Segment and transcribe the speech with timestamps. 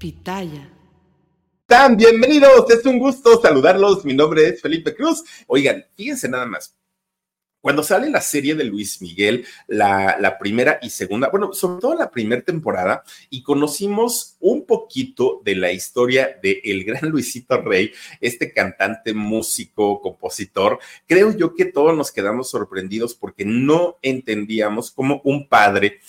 [0.00, 0.66] Pitaya.
[1.66, 4.02] Tan bienvenidos, es un gusto saludarlos.
[4.06, 5.22] Mi nombre es Felipe Cruz.
[5.46, 6.74] Oigan, fíjense nada más.
[7.60, 12.10] Cuando sale la serie de Luis Miguel, la, primera y segunda, bueno, sobre todo la
[12.10, 17.92] primera temporada, y conocimos un poquito de la historia de el gran Luisito Rey,
[18.22, 25.20] este cantante, músico, compositor, creo yo que todos nos quedamos sorprendidos porque no entendíamos cómo
[25.24, 26.00] un padre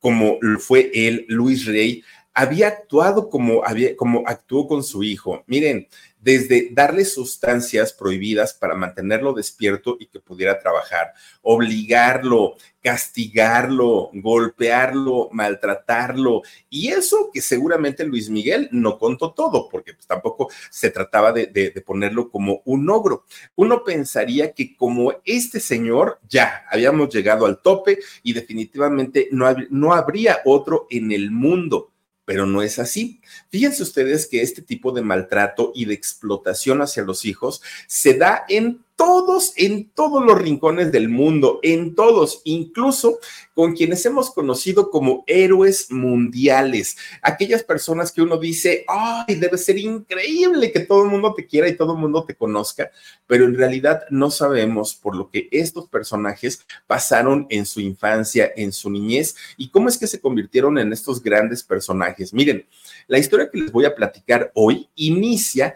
[0.00, 5.44] como fue él, Luis Rey, había actuado como, había, como actuó con su hijo.
[5.46, 5.86] Miren,
[6.20, 16.42] desde darle sustancias prohibidas para mantenerlo despierto y que pudiera trabajar, obligarlo, castigarlo, golpearlo, maltratarlo.
[16.70, 21.46] Y eso que seguramente Luis Miguel no contó todo, porque pues, tampoco se trataba de,
[21.46, 23.26] de, ponerlo como un ogro.
[23.54, 29.92] Uno pensaría que como este señor ya habíamos llegado al tope y definitivamente no, no
[29.92, 31.93] habría otro en el mundo
[32.24, 33.20] pero no es así.
[33.50, 38.44] Fíjense ustedes que este tipo de maltrato y de explotación hacia los hijos se da
[38.48, 43.18] en todos, en todos los rincones del mundo, en todos, incluso
[43.52, 49.76] con quienes hemos conocido como héroes mundiales, aquellas personas que uno dice, ay, debe ser
[49.76, 52.90] increíble que todo el mundo te quiera y todo el mundo te conozca,
[53.26, 58.72] pero en realidad no sabemos por lo que estos personajes pasaron en su infancia, en
[58.72, 62.32] su niñez y cómo es que se convirtieron en estos grandes personajes.
[62.32, 62.66] Miren,
[63.06, 65.74] la historia que les voy a platicar hoy inicia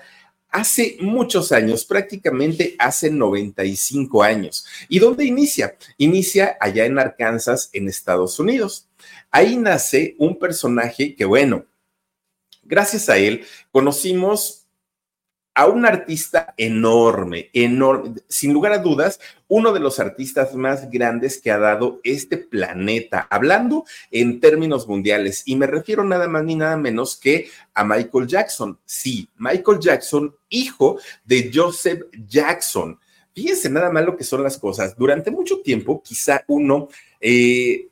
[0.50, 4.64] hace muchos años, prácticamente hace 95 años.
[4.88, 5.76] ¿Y dónde inicia?
[5.96, 8.88] Inicia allá en Arkansas, en Estados Unidos.
[9.30, 11.66] Ahí nace un personaje que, bueno,
[12.62, 14.67] gracias a él conocimos
[15.58, 21.42] a un artista enorme, enorme, sin lugar a dudas, uno de los artistas más grandes
[21.42, 26.54] que ha dado este planeta, hablando en términos mundiales, y me refiero nada más ni
[26.54, 28.78] nada menos que a Michael Jackson.
[28.84, 32.96] Sí, Michael Jackson, hijo de Joseph Jackson.
[33.34, 34.96] Fíjense nada más lo que son las cosas.
[34.96, 36.86] Durante mucho tiempo, quizá uno
[37.20, 37.88] eh,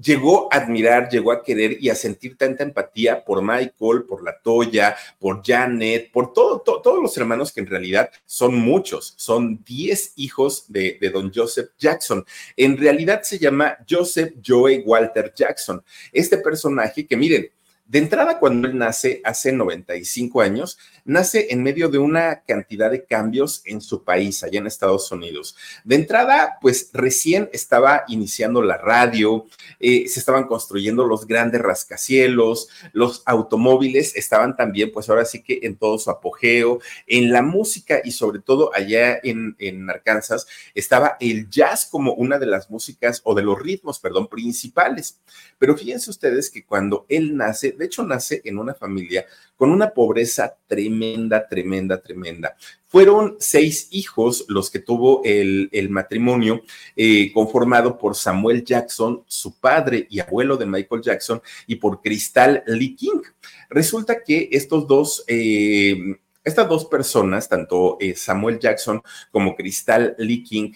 [0.00, 4.38] llegó a admirar, llegó a querer y a sentir tanta empatía por Michael, por la
[4.40, 9.62] Toya, por Janet, por todo, to, todos los hermanos que en realidad son muchos, son
[9.64, 12.24] 10 hijos de, de, don Joseph Jackson.
[12.56, 15.82] En realidad se llama Joseph Joey Walter Jackson.
[16.12, 17.50] Este personaje que miren,
[17.88, 23.04] de entrada, cuando él nace hace 95 años, nace en medio de una cantidad de
[23.04, 25.56] cambios en su país, allá en Estados Unidos.
[25.84, 29.46] De entrada, pues recién estaba iniciando la radio,
[29.78, 35.60] eh, se estaban construyendo los grandes rascacielos, los automóviles estaban también, pues ahora sí que
[35.62, 41.16] en todo su apogeo, en la música y sobre todo allá en, en Arkansas estaba
[41.20, 45.20] el jazz como una de las músicas o de los ritmos, perdón, principales.
[45.58, 49.26] Pero fíjense ustedes que cuando él nace, de hecho nace en una familia
[49.56, 52.56] con una pobreza tremenda, tremenda, tremenda.
[52.86, 56.62] Fueron seis hijos los que tuvo el, el matrimonio
[56.94, 62.62] eh, conformado por Samuel Jackson, su padre y abuelo de Michael Jackson, y por Crystal
[62.66, 63.22] Lee King.
[63.70, 65.24] Resulta que estos dos...
[65.26, 69.02] Eh, estas dos personas, tanto eh, Samuel Jackson
[69.32, 70.74] como Crystal Lee King,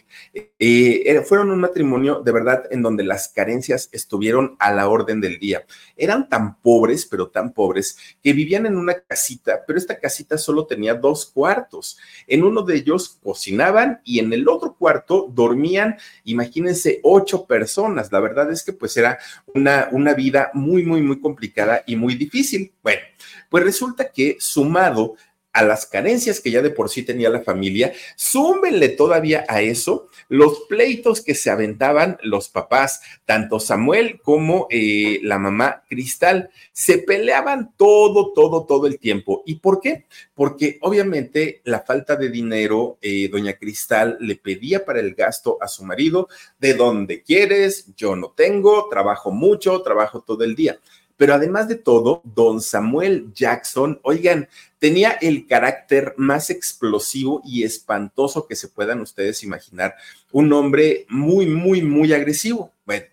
[0.59, 5.39] eh, fueron un matrimonio de verdad en donde las carencias estuvieron a la orden del
[5.39, 5.65] día.
[5.97, 10.67] Eran tan pobres, pero tan pobres, que vivían en una casita, pero esta casita solo
[10.67, 11.99] tenía dos cuartos.
[12.27, 18.11] En uno de ellos cocinaban y en el otro cuarto dormían, imagínense, ocho personas.
[18.11, 19.21] La verdad es que pues era
[19.55, 22.73] una, una vida muy, muy, muy complicada y muy difícil.
[22.83, 23.03] Bueno,
[23.49, 25.15] pues resulta que sumado
[25.53, 30.09] a las carencias que ya de por sí tenía la familia, súmenle todavía a eso
[30.29, 36.99] los pleitos que se aventaban los papás, tanto Samuel como eh, la mamá Cristal, se
[36.99, 39.43] peleaban todo, todo, todo el tiempo.
[39.45, 40.07] ¿Y por qué?
[40.35, 45.67] Porque obviamente la falta de dinero, eh, doña Cristal le pedía para el gasto a
[45.67, 50.79] su marido, de donde quieres, yo no tengo, trabajo mucho, trabajo todo el día.
[51.21, 58.47] Pero además de todo, don Samuel Jackson, oigan, tenía el carácter más explosivo y espantoso
[58.47, 59.97] que se puedan ustedes imaginar.
[60.33, 62.73] Un hombre muy, muy, muy agresivo.
[62.87, 63.05] Bueno,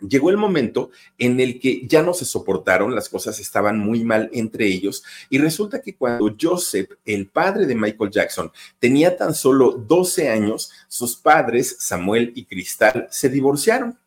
[0.00, 4.30] llegó el momento en el que ya no se soportaron, las cosas estaban muy mal
[4.32, 9.72] entre ellos y resulta que cuando Joseph, el padre de Michael Jackson, tenía tan solo
[9.72, 13.98] 12 años, sus padres, Samuel y Cristal, se divorciaron.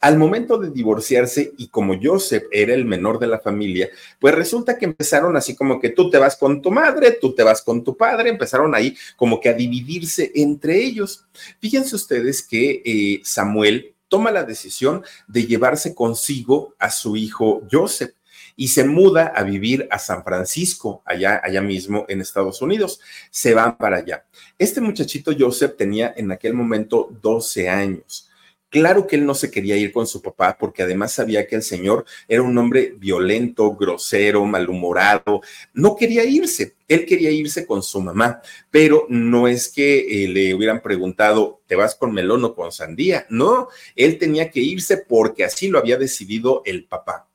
[0.00, 3.88] Al momento de divorciarse y como Joseph era el menor de la familia,
[4.20, 7.42] pues resulta que empezaron así como que tú te vas con tu madre, tú te
[7.42, 11.26] vas con tu padre, empezaron ahí como que a dividirse entre ellos.
[11.60, 18.12] Fíjense ustedes que eh, Samuel toma la decisión de llevarse consigo a su hijo Joseph
[18.56, 23.00] y se muda a vivir a San Francisco, allá, allá mismo en Estados Unidos.
[23.30, 24.24] Se van para allá.
[24.58, 28.27] Este muchachito Joseph tenía en aquel momento 12 años.
[28.70, 31.62] Claro que él no se quería ir con su papá porque además sabía que el
[31.62, 35.40] señor era un hombre violento, grosero, malhumorado.
[35.72, 36.76] No quería irse.
[36.86, 41.76] Él quería irse con su mamá, pero no es que eh, le hubieran preguntado, ¿te
[41.76, 43.26] vas con melón o con sandía?
[43.30, 47.26] No, él tenía que irse porque así lo había decidido el papá.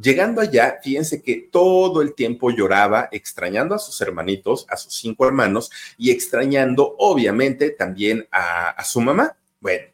[0.00, 5.26] Llegando allá, fíjense que todo el tiempo lloraba, extrañando a sus hermanitos, a sus cinco
[5.26, 9.36] hermanos, y extrañando, obviamente, también a, a su mamá.
[9.58, 9.86] Bueno,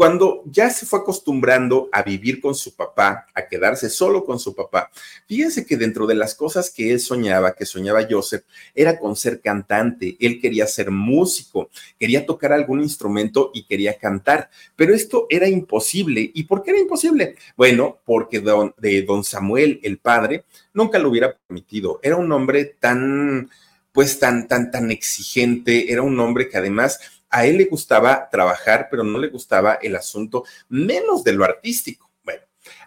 [0.00, 4.54] cuando ya se fue acostumbrando a vivir con su papá, a quedarse solo con su
[4.54, 4.90] papá,
[5.28, 8.44] fíjense que dentro de las cosas que él soñaba, que soñaba Joseph,
[8.74, 10.16] era con ser cantante.
[10.18, 11.68] Él quería ser músico,
[11.98, 16.30] quería tocar algún instrumento y quería cantar, pero esto era imposible.
[16.32, 17.34] ¿Y por qué era imposible?
[17.54, 22.00] Bueno, porque don, de don Samuel, el padre, nunca lo hubiera permitido.
[22.02, 23.50] Era un hombre tan,
[23.92, 28.88] pues tan, tan, tan exigente, era un hombre que además a él le gustaba trabajar,
[28.90, 32.10] pero no le gustaba el asunto menos de lo artístico.
[32.24, 32.42] Bueno,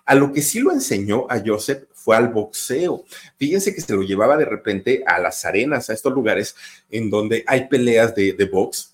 [0.05, 3.05] a lo que sí lo enseñó a Joseph fue al boxeo.
[3.37, 6.55] Fíjense que se lo llevaba de repente a las arenas, a estos lugares
[6.89, 8.92] en donde hay peleas de, de box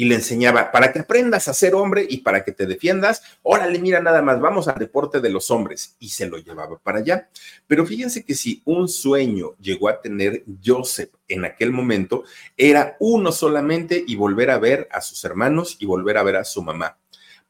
[0.00, 3.78] y le enseñaba, para que aprendas a ser hombre y para que te defiendas, órale,
[3.78, 5.94] mira nada más, vamos al deporte de los hombres.
[5.98, 7.28] Y se lo llevaba para allá.
[7.66, 12.24] Pero fíjense que si un sueño llegó a tener Joseph en aquel momento,
[12.56, 16.44] era uno solamente y volver a ver a sus hermanos y volver a ver a
[16.44, 16.96] su mamá.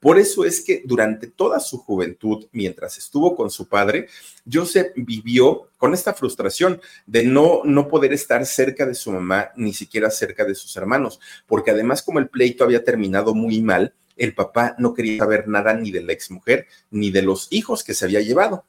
[0.00, 4.08] Por eso es que durante toda su juventud, mientras estuvo con su padre,
[4.50, 9.74] Joseph vivió con esta frustración de no, no poder estar cerca de su mamá, ni
[9.74, 14.34] siquiera cerca de sus hermanos, porque además como el pleito había terminado muy mal, el
[14.34, 18.04] papá no quería saber nada ni de la exmujer ni de los hijos que se
[18.04, 18.64] había llevado.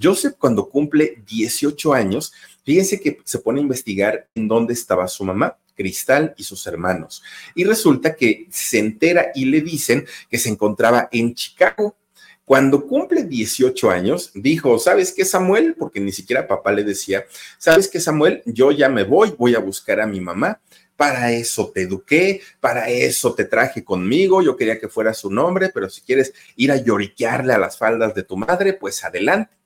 [0.00, 2.32] Joseph cuando cumple 18 años,
[2.64, 7.22] fíjense que se pone a investigar en dónde estaba su mamá Cristal y sus hermanos.
[7.54, 11.96] Y resulta que se entera y le dicen que se encontraba en Chicago.
[12.44, 15.76] Cuando cumple 18 años, dijo, ¿sabes qué, Samuel?
[15.78, 17.24] Porque ni siquiera papá le decía,
[17.56, 18.42] ¿sabes qué, Samuel?
[18.44, 20.60] Yo ya me voy, voy a buscar a mi mamá.
[20.96, 24.42] Para eso te eduqué, para eso te traje conmigo.
[24.42, 28.14] Yo quería que fuera su nombre, pero si quieres ir a lloriquearle a las faldas
[28.14, 29.63] de tu madre, pues adelante.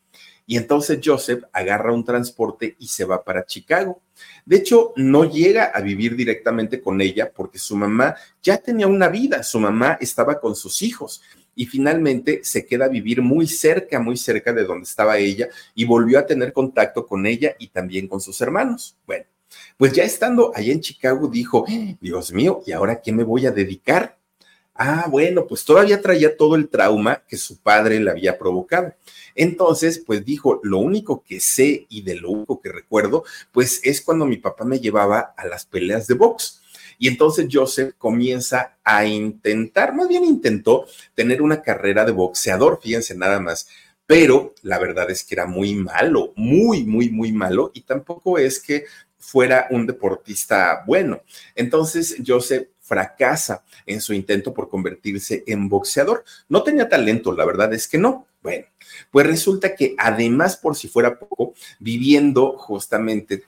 [0.51, 4.01] Y entonces Joseph agarra un transporte y se va para Chicago.
[4.47, 9.09] De hecho, no llega a vivir directamente con ella porque su mamá ya tenía una
[9.09, 11.21] vida, su mamá estaba con sus hijos
[11.55, 15.85] y finalmente se queda a vivir muy cerca, muy cerca de donde estaba ella y
[15.85, 18.97] volvió a tener contacto con ella y también con sus hermanos.
[19.07, 19.27] Bueno,
[19.77, 21.67] pues ya estando allá en Chicago dijo,
[22.01, 24.18] Dios mío, ¿y ahora qué me voy a dedicar?
[24.81, 28.95] Ah, bueno, pues todavía traía todo el trauma que su padre le había provocado.
[29.35, 34.01] Entonces, pues dijo, lo único que sé y de lo único que recuerdo, pues es
[34.01, 36.63] cuando mi papá me llevaba a las peleas de box.
[36.97, 43.17] Y entonces Joseph comienza a intentar, más bien intentó tener una carrera de boxeador, fíjense
[43.17, 43.69] nada más,
[44.07, 48.61] pero la verdad es que era muy malo, muy, muy, muy malo y tampoco es
[48.61, 48.85] que
[49.19, 51.21] fuera un deportista bueno.
[51.55, 56.25] Entonces Joseph fracasa en su intento por convertirse en boxeador.
[56.49, 58.27] No tenía talento, la verdad es que no.
[58.43, 58.67] Bueno,
[59.11, 63.45] pues resulta que además, por si fuera poco, viviendo justamente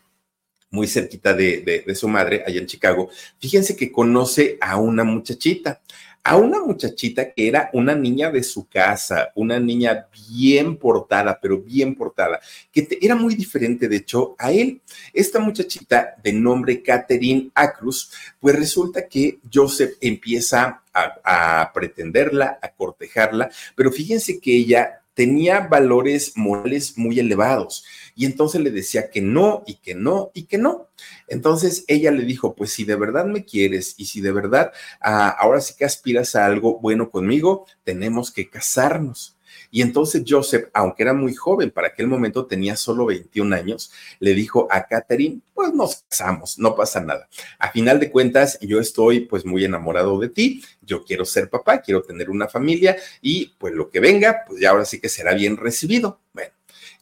[0.71, 5.81] muy cerquita de, su madre, allá en Chicago, fíjense que conoce a una muchachita
[6.23, 11.59] a una muchachita que era una niña de su casa, una niña bien portada, pero
[11.59, 14.81] bien portada, que era muy diferente, de hecho, a él.
[15.13, 22.71] Esta muchachita de nombre Catherine Acruz, pues resulta que Joseph empieza a, a pretenderla, a
[22.71, 27.85] cortejarla, pero fíjense que ella tenía valores morales muy elevados
[28.15, 30.89] y entonces le decía que no y que no y que no.
[31.29, 35.29] Entonces ella le dijo, pues si de verdad me quieres y si de verdad ah,
[35.29, 39.37] ahora sí que aspiras a algo bueno conmigo, tenemos que casarnos.
[39.71, 44.35] Y entonces Joseph, aunque era muy joven, para aquel momento tenía solo 21 años, le
[44.35, 47.29] dijo a Catherine, pues nos casamos, no pasa nada.
[47.59, 51.81] A final de cuentas, yo estoy pues muy enamorado de ti, yo quiero ser papá,
[51.81, 55.35] quiero tener una familia y pues lo que venga, pues ya ahora sí que será
[55.35, 56.21] bien recibido.
[56.33, 56.51] Bueno.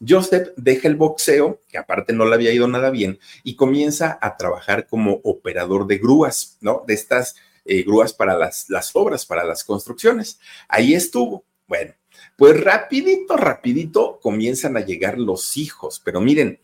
[0.06, 4.36] Joseph deja el boxeo, que aparte no le había ido nada bien, y comienza a
[4.36, 6.84] trabajar como operador de grúas, ¿no?
[6.86, 7.34] De estas
[7.64, 10.38] eh, grúas para las, las obras, para las construcciones.
[10.68, 11.44] Ahí estuvo.
[11.66, 11.94] Bueno,
[12.38, 16.60] pues rapidito, rapidito comienzan a llegar los hijos, pero miren,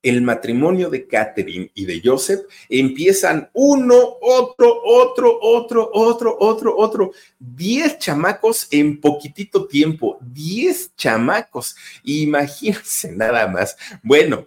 [0.00, 7.10] el matrimonio de Catherine y de Joseph empiezan uno, otro, otro, otro, otro, otro, otro.
[7.40, 11.74] Diez chamacos en poquitito tiempo, diez chamacos.
[12.04, 13.76] Imagínense nada más.
[14.04, 14.46] Bueno,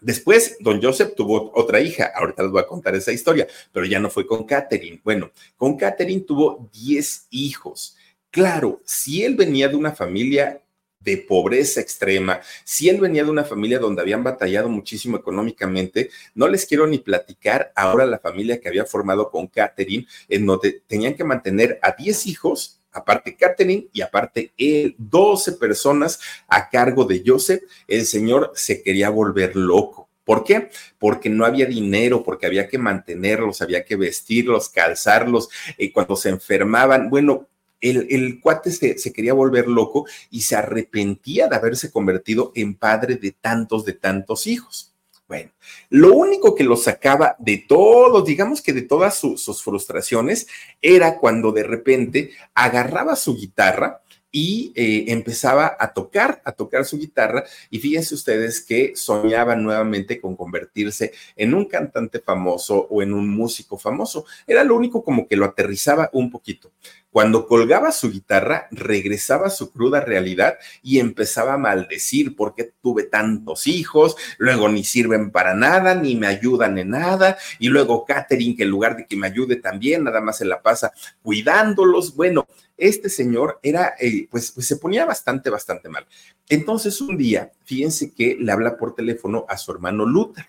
[0.00, 4.00] Después, don Joseph tuvo otra hija, ahorita les voy a contar esa historia, pero ya
[4.00, 5.00] no fue con Catherine.
[5.04, 7.96] Bueno, con Catherine tuvo 10 hijos.
[8.30, 10.62] Claro, si él venía de una familia
[11.00, 16.46] de pobreza extrema, si él venía de una familia donde habían batallado muchísimo económicamente, no
[16.46, 21.14] les quiero ni platicar ahora la familia que había formado con Catherine, en donde tenían
[21.14, 27.22] que mantener a 10 hijos aparte Catherine y aparte él, 12 personas a cargo de
[27.24, 30.08] Joseph, el señor se quería volver loco.
[30.24, 30.70] ¿Por qué?
[30.98, 36.28] Porque no había dinero, porque había que mantenerlos, había que vestirlos, calzarlos, eh, cuando se
[36.28, 37.48] enfermaban, bueno,
[37.80, 43.16] el, el, cuate se, quería volver loco y se arrepentía de haberse convertido en padre
[43.16, 44.89] de tantos, de tantos hijos.
[45.30, 45.52] Bueno,
[45.90, 50.48] lo único que lo sacaba de todo, digamos que de todas sus frustraciones,
[50.82, 56.98] era cuando de repente agarraba su guitarra y eh, empezaba a tocar, a tocar su
[56.98, 57.44] guitarra.
[57.70, 63.28] Y fíjense ustedes que soñaba nuevamente con convertirse en un cantante famoso o en un
[63.28, 64.24] músico famoso.
[64.48, 66.72] Era lo único como que lo aterrizaba un poquito.
[67.10, 73.02] Cuando colgaba su guitarra, regresaba a su cruda realidad y empezaba a maldecir porque tuve
[73.02, 78.54] tantos hijos, luego ni sirven para nada, ni me ayudan en nada, y luego Catherine,
[78.56, 82.14] que en lugar de que me ayude también, nada más se la pasa cuidándolos.
[82.14, 86.06] Bueno, este señor era, eh, pues, pues se ponía bastante, bastante mal.
[86.48, 90.46] Entonces un día, fíjense que le habla por teléfono a su hermano Luther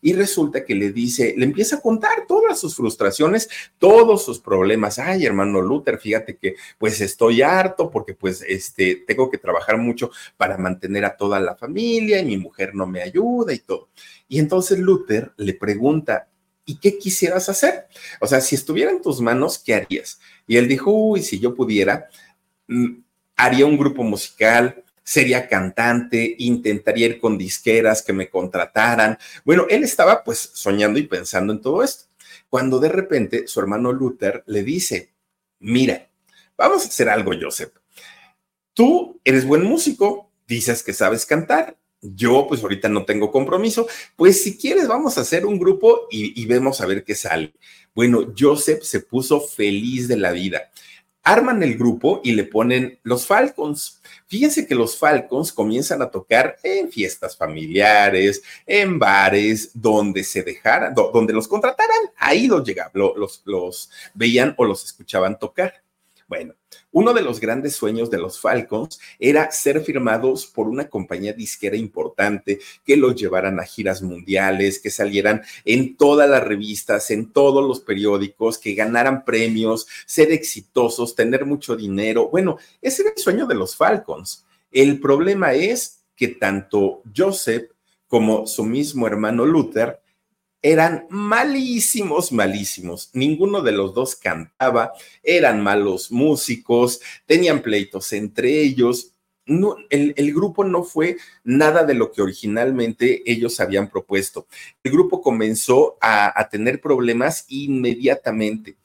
[0.00, 4.98] y resulta que le dice, le empieza a contar todas sus frustraciones, todos sus problemas.
[4.98, 10.10] Ay, hermano Luther, fíjate que pues estoy harto porque pues este tengo que trabajar mucho
[10.36, 13.88] para mantener a toda la familia y mi mujer no me ayuda y todo.
[14.28, 16.28] Y entonces Luther le pregunta,
[16.64, 17.86] ¿y qué quisieras hacer?
[18.20, 20.20] O sea, si estuviera en tus manos, ¿qué harías?
[20.46, 22.08] Y él dijo, uy, si yo pudiera,
[22.68, 23.02] mm,
[23.36, 29.18] haría un grupo musical, sería cantante, intentaría ir con disqueras que me contrataran.
[29.44, 32.04] Bueno, él estaba pues soñando y pensando en todo esto.
[32.48, 35.12] Cuando de repente su hermano Luther le dice,
[35.58, 36.08] mira,
[36.56, 37.72] vamos a hacer algo, Joseph.
[38.74, 41.76] Tú eres buen músico, dices que sabes cantar.
[42.00, 43.86] Yo pues ahorita no tengo compromiso.
[44.16, 47.54] Pues si quieres vamos a hacer un grupo y, y vemos a ver qué sale.
[47.94, 50.70] Bueno, Joseph se puso feliz de la vida
[51.22, 54.00] arman el grupo y le ponen los Falcons.
[54.26, 60.94] Fíjense que los Falcons comienzan a tocar en fiestas familiares, en bares, donde se dejaran,
[60.94, 65.82] donde los contrataran, ahí los llegaban, los, los veían o los escuchaban tocar.
[66.32, 66.54] Bueno,
[66.92, 71.76] uno de los grandes sueños de los Falcons era ser firmados por una compañía disquera
[71.76, 77.62] importante que los llevaran a giras mundiales, que salieran en todas las revistas, en todos
[77.62, 82.30] los periódicos, que ganaran premios, ser exitosos, tener mucho dinero.
[82.30, 84.46] Bueno, ese era el sueño de los Falcons.
[84.70, 87.72] El problema es que tanto Joseph
[88.08, 90.00] como su mismo hermano Luther
[90.62, 93.10] eran malísimos, malísimos.
[93.12, 94.92] Ninguno de los dos cantaba,
[95.22, 99.12] eran malos músicos, tenían pleitos entre ellos.
[99.90, 104.46] El, grupo no fue nada de lo que originalmente ellos habían propuesto.
[104.84, 108.76] El grupo comenzó a, a tener problemas inmediatamente.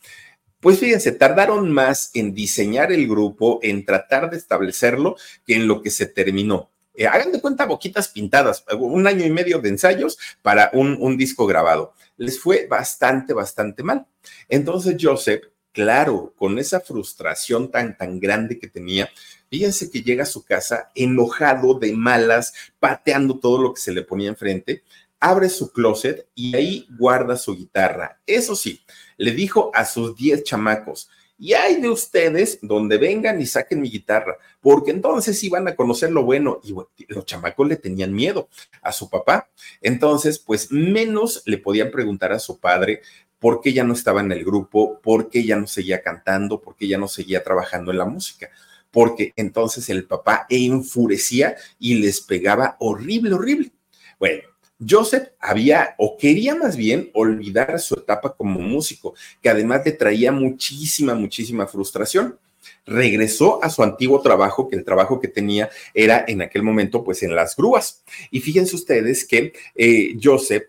[0.60, 5.16] Pues fíjense, tardaron más en diseñar el grupo, en tratar de establecerlo,
[5.46, 6.72] que en lo que se terminó.
[6.98, 11.16] Eh, hagan de cuenta boquitas pintadas, un año y medio de ensayos para un, un
[11.16, 11.94] disco grabado.
[12.18, 14.06] Les fue bastante, bastante mal.
[14.50, 15.44] Entonces Joseph
[15.78, 19.12] claro, con esa frustración tan, tan grande que tenía,
[19.48, 24.02] fíjense que llega a su casa enojado, de malas, pateando todo lo que se le
[24.02, 24.82] ponía enfrente,
[25.20, 28.20] abre su closet y ahí guarda su guitarra.
[28.26, 28.82] Eso sí,
[29.18, 33.90] le dijo a sus 10 chamacos, y hay de ustedes donde vengan y saquen mi
[33.90, 36.60] guitarra, porque entonces iban a conocer lo bueno.
[36.64, 36.74] Y
[37.14, 38.50] los chamacos le tenían miedo
[38.82, 39.50] a su papá.
[39.82, 43.02] Entonces, pues menos le podían preguntar a su padre
[43.40, 46.76] por qué ya no estaba en el grupo, por qué ya no seguía cantando, por
[46.76, 48.50] qué ya no seguía trabajando en la música.
[48.90, 53.72] Porque entonces el papá enfurecía y les pegaba horrible, horrible.
[54.18, 54.42] Bueno,
[54.80, 60.32] Joseph había o quería más bien olvidar su etapa como músico, que además le traía
[60.32, 62.38] muchísima, muchísima frustración.
[62.86, 67.24] Regresó a su antiguo trabajo, que el trabajo que tenía era en aquel momento pues
[67.24, 68.04] en las grúas.
[68.30, 70.64] Y fíjense ustedes que eh, Joseph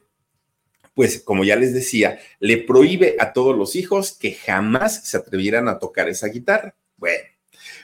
[0.99, 5.69] pues como ya les decía, le prohíbe a todos los hijos que jamás se atrevieran
[5.69, 6.75] a tocar esa guitarra.
[6.97, 7.23] Bueno,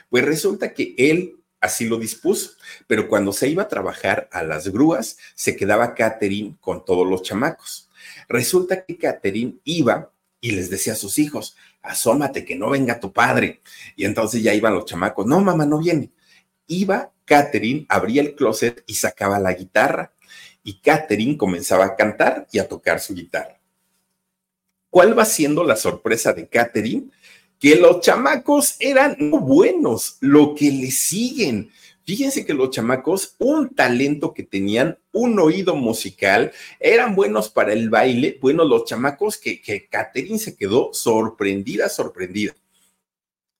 [0.09, 2.51] pues resulta que él así lo dispuso.
[2.87, 7.21] Pero cuando se iba a trabajar a las grúas, se quedaba Catherine con todos los
[7.21, 7.89] chamacos.
[8.27, 13.11] Resulta que Catherine iba y les decía a sus hijos, asómate que no venga tu
[13.11, 13.61] padre.
[13.95, 16.11] Y entonces ya iban los chamacos, no, mamá, no viene.
[16.67, 20.13] Iba Catherine, abría el closet y sacaba la guitarra.
[20.63, 23.59] Y Catherine comenzaba a cantar y a tocar su guitarra.
[24.89, 27.09] ¿Cuál va siendo la sorpresa de Catherine?
[27.65, 31.71] Que los chamacos eran buenos, lo que le siguen.
[32.03, 37.89] Fíjense que los chamacos, un talento que tenían, un oído musical, eran buenos para el
[37.89, 38.37] baile.
[38.39, 42.53] Bueno, los chamacos que, que Catherine se quedó sorprendida, sorprendida.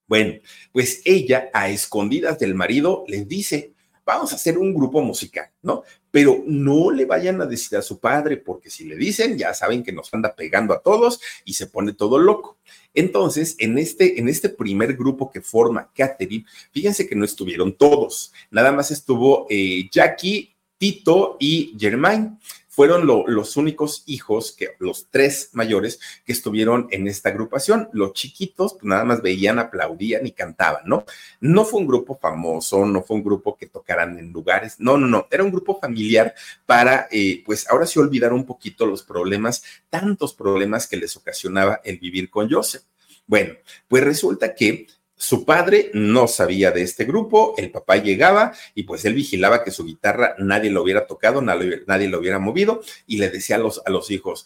[0.05, 0.35] Bueno,
[0.71, 3.73] pues ella a escondidas del marido les dice,
[4.05, 5.83] vamos a hacer un grupo musical, ¿no?
[6.11, 9.83] Pero no le vayan a decir a su padre, porque si le dicen, ya saben
[9.83, 12.57] que nos anda pegando a todos y se pone todo loco.
[12.93, 18.31] Entonces, en este, en este primer grupo que forma Catherine, fíjense que no estuvieron todos,
[18.51, 22.37] nada más estuvo eh, Jackie, Tito y Germain
[22.75, 27.87] fueron los únicos hijos, que los tres mayores, que estuvieron en esta agrupación.
[27.93, 31.05] Los chiquitos, pues nada más veían, aplaudían y cantaban, ¿no?
[31.39, 35.07] No fue un grupo famoso, no fue un grupo que tocaran en lugares, no, no,
[35.07, 36.35] no, era un grupo familiar
[36.65, 41.79] para, eh, pues ahora sí olvidar un poquito los problemas, tantos problemas que les ocasionaba
[41.85, 42.83] el vivir con Joseph.
[43.25, 43.53] Bueno,
[43.87, 49.05] pues resulta que su padre no sabía de este grupo, el papá llegaba y pues
[49.05, 53.29] él vigilaba que su guitarra nadie lo hubiera tocado, nadie, lo hubiera movido y le
[53.29, 54.45] decía a los, a los hijos,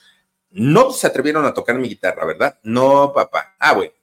[0.52, 2.60] no se atrevieron a tocar mi guitarra, ¿verdad?
[2.64, 3.56] No, papá.
[3.60, 3.94] Ah, bueno.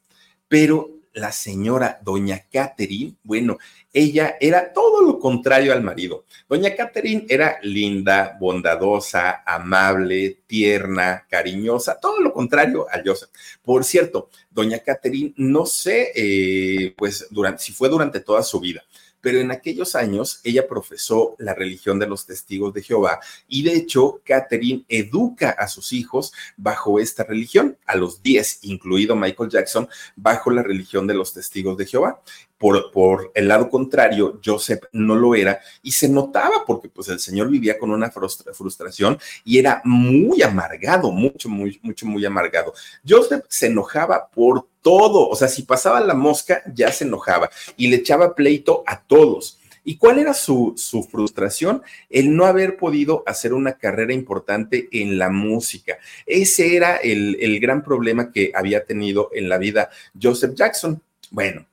[0.48, 3.58] Pero la señora doña Catherine, bueno,
[3.90, 6.26] ella era todo lo contrario al marido.
[6.46, 13.30] Doña Catherine era linda, bondadosa, amable, tierna, cariñosa, todo lo contrario a Joseph.
[13.62, 18.84] Por cierto, doña Catherine, no sé, eh, pues, durante, si fue durante toda su vida,
[19.26, 23.74] pero en aquellos años ella profesó la religión de los testigos de Jehová y de
[23.74, 29.88] hecho Catherine educa a sus hijos bajo esta religión, a los 10, incluido Michael Jackson,
[30.14, 32.22] bajo la religión de los testigos de Jehová.
[32.58, 37.20] Por, por, el lado contrario, Joseph no lo era y se notaba porque pues el
[37.20, 42.72] señor vivía con una frustración y era muy amargado, mucho, muy, mucho, muy amargado.
[43.06, 47.88] Joseph se enojaba por todo, o sea, si pasaba la mosca ya se enojaba y
[47.88, 49.58] le echaba pleito a todos.
[49.88, 51.80] ¿Y cuál era su, su, frustración?
[52.10, 55.98] El no haber podido hacer una carrera importante en la música.
[56.26, 59.90] Ese era el, el gran problema que había tenido en la vida
[60.20, 61.00] Joseph Jackson.
[61.30, 61.66] Bueno,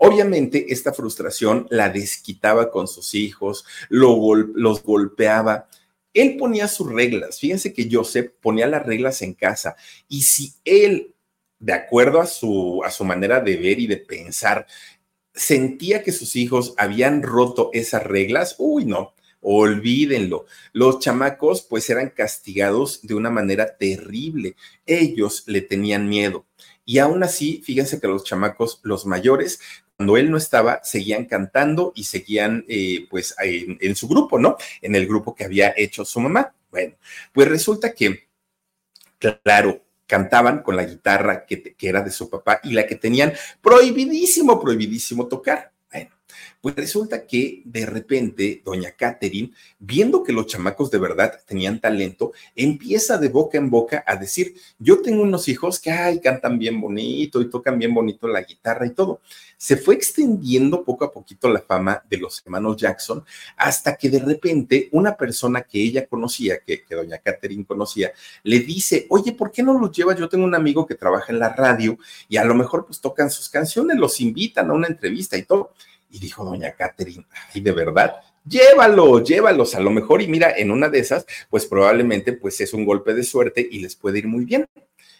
[0.00, 5.68] obviamente esta frustración la desquitaba con sus hijos, lo, los golpeaba.
[6.12, 7.38] Él ponía sus reglas.
[7.38, 9.76] Fíjense que Joseph ponía las reglas en casa
[10.08, 11.14] y si él
[11.60, 14.66] de acuerdo a su, a su manera de ver y de pensar,
[15.34, 20.46] sentía que sus hijos habían roto esas reglas, uy, no, olvídenlo.
[20.72, 24.56] Los chamacos pues eran castigados de una manera terrible.
[24.86, 26.46] Ellos le tenían miedo.
[26.84, 29.60] Y aún así, fíjense que los chamacos, los mayores,
[30.00, 34.56] cuando él no estaba, seguían cantando y seguían eh, pues en, su grupo, ¿no?
[34.80, 36.54] En el grupo que había hecho su mamá.
[36.70, 36.94] Bueno,
[37.34, 38.26] pues resulta que,
[39.44, 43.34] claro, cantaban con la guitarra que, que, era de su papá y la que tenían
[43.60, 45.70] prohibidísimo, prohibidísimo tocar.
[45.92, 46.08] Bueno,
[46.60, 52.32] Pues resulta que de repente doña Catherine, viendo que los chamacos de verdad tenían talento,
[52.54, 56.78] empieza de boca en boca a decir, yo tengo unos hijos que, ay, cantan bien
[56.78, 59.22] bonito y tocan bien bonito la guitarra y todo.
[59.56, 63.24] Se fue extendiendo poco a poquito la fama de los hermanos Jackson
[63.56, 68.60] hasta que de repente una persona que ella conocía, que, que doña Catherine conocía, le
[68.60, 70.18] dice, oye, ¿por qué no los llevas?
[70.18, 73.30] Yo tengo un amigo que trabaja en la radio y a lo mejor pues tocan
[73.30, 75.72] sus canciones, los invitan a una entrevista y todo.
[76.10, 80.70] Y dijo doña Catherine, ay, de verdad, llévalo, llévalos, a lo mejor, y mira, en
[80.70, 84.26] una de esas, pues probablemente pues es un golpe de suerte y les puede ir
[84.26, 84.66] muy bien.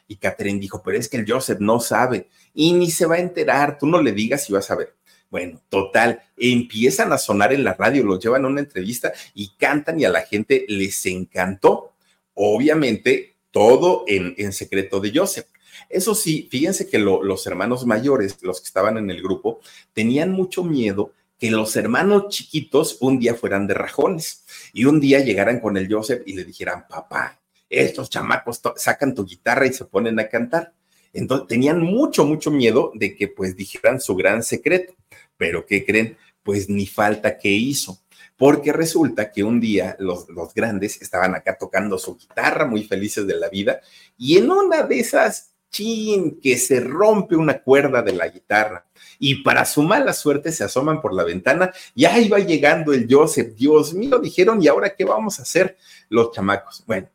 [0.08, 3.20] Y Catherine dijo, pero es que el Joseph no sabe y ni se va a
[3.20, 4.94] enterar, tú no le digas si vas a ver.
[5.30, 10.00] Bueno, total, empiezan a sonar en la radio, los llevan a una entrevista y cantan
[10.00, 11.92] y a la gente les encantó.
[12.34, 15.46] Obviamente, todo en secreto de Joseph.
[15.90, 19.60] Eso sí, fíjense que los hermanos mayores, los que estaban en el grupo,
[19.92, 25.18] tenían mucho miedo que los hermanos chiquitos un día fueran de rajones y un día
[25.20, 29.84] llegaran con el Joseph y le dijeran, papá, estos chamacos sacan tu guitarra y se
[29.84, 30.74] ponen a cantar.
[31.12, 34.94] Entonces tenían mucho, mucho miedo de que pues dijeran su gran secreto.
[35.36, 36.16] Pero ¿qué creen?
[36.42, 37.98] Pues ni falta que hizo.
[38.36, 43.26] Porque resulta que un día los, los grandes estaban acá tocando su guitarra, muy felices
[43.26, 43.80] de la vida,
[44.16, 48.86] y en una de esas chin, que se rompe una cuerda de la guitarra.
[49.18, 53.06] Y para su mala suerte se asoman por la ventana y ahí va llegando el
[53.08, 53.54] Joseph.
[53.54, 55.76] Dios mío, dijeron, ¿y ahora qué vamos a hacer
[56.08, 56.84] los chamacos?
[56.86, 57.08] Bueno,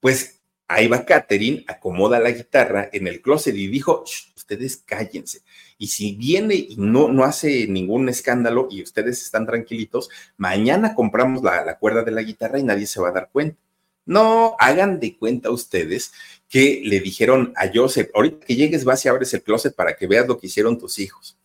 [0.00, 4.04] pues ahí va Catherine, acomoda la guitarra en el closet y dijo,
[4.36, 5.42] ustedes cállense.
[5.78, 11.42] Y si viene y no, no hace ningún escándalo y ustedes están tranquilitos, mañana compramos
[11.42, 13.58] la, la cuerda de la guitarra y nadie se va a dar cuenta.
[14.06, 16.12] No hagan de cuenta ustedes
[16.48, 20.06] que le dijeron a Joseph, ahorita que llegues vas y abres el closet para que
[20.06, 21.36] veas lo que hicieron tus hijos.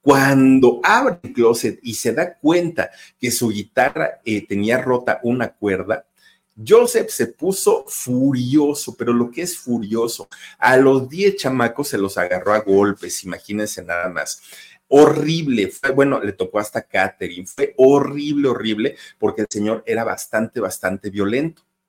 [0.00, 5.48] Cuando abre el closet y se da cuenta que su guitarra eh, tenía rota una
[5.48, 6.06] cuerda,
[6.56, 12.16] Joseph se puso furioso, pero lo que es furioso, a los 10 chamacos se los
[12.16, 14.40] agarró a golpes, imagínense nada más
[14.88, 15.68] horrible.
[15.68, 17.46] Fue, bueno, le tocó hasta Catherine.
[17.46, 21.62] Fue horrible, horrible, porque el señor era bastante, bastante violento.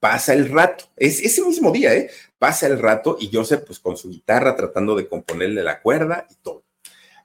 [0.00, 2.10] pasa el rato, es ese mismo día, ¿eh?
[2.38, 6.34] Pasa el rato y Joseph, pues con su guitarra tratando de componerle la cuerda y
[6.36, 6.64] todo.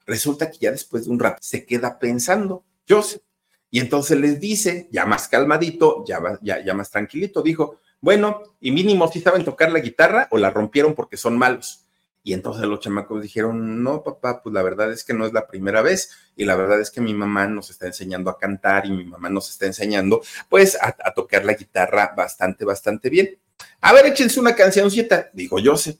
[0.05, 3.21] Resulta que ya después de un rato se queda pensando, Joseph,
[3.69, 8.71] y entonces les dice, ya más calmadito, ya, ya, ya más tranquilito, dijo, bueno, y
[8.71, 11.80] mínimo si saben tocar la guitarra o la rompieron porque son malos.
[12.23, 15.47] Y entonces los chamacos dijeron, no, papá, pues la verdad es que no es la
[15.47, 18.91] primera vez y la verdad es que mi mamá nos está enseñando a cantar y
[18.91, 23.39] mi mamá nos está enseñando pues a, tocar la guitarra bastante, bastante bien.
[23.81, 25.97] A ver, échense una cancioncita, dijo Joseph.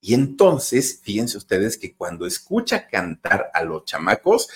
[0.00, 4.48] Y entonces, fíjense ustedes que cuando escucha cantar a los chamacos,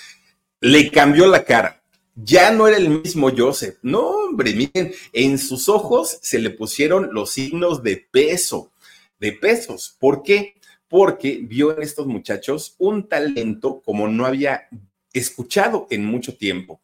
[0.61, 1.83] le cambió la cara.
[2.15, 3.79] Ya no era el mismo Joseph.
[3.83, 8.71] No, hombre, miren, en sus ojos se le pusieron los signos de peso,
[9.19, 9.97] de pesos.
[9.99, 10.55] ¿Por qué?
[10.91, 14.69] Porque vio en estos muchachos un talento como no había
[15.13, 16.83] escuchado en mucho tiempo.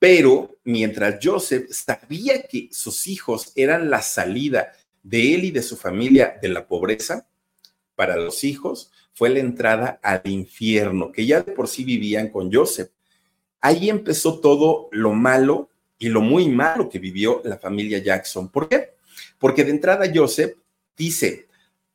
[0.00, 4.72] Pero mientras Joseph sabía que sus hijos eran la salida
[5.04, 7.28] de él y de su familia de la pobreza,
[7.94, 12.52] para los hijos fue la entrada al infierno, que ya de por sí vivían con
[12.52, 12.90] Joseph.
[13.60, 18.48] Ahí empezó todo lo malo y lo muy malo que vivió la familia Jackson.
[18.48, 18.94] ¿Por qué?
[19.38, 20.56] Porque de entrada Joseph
[20.96, 21.47] dice,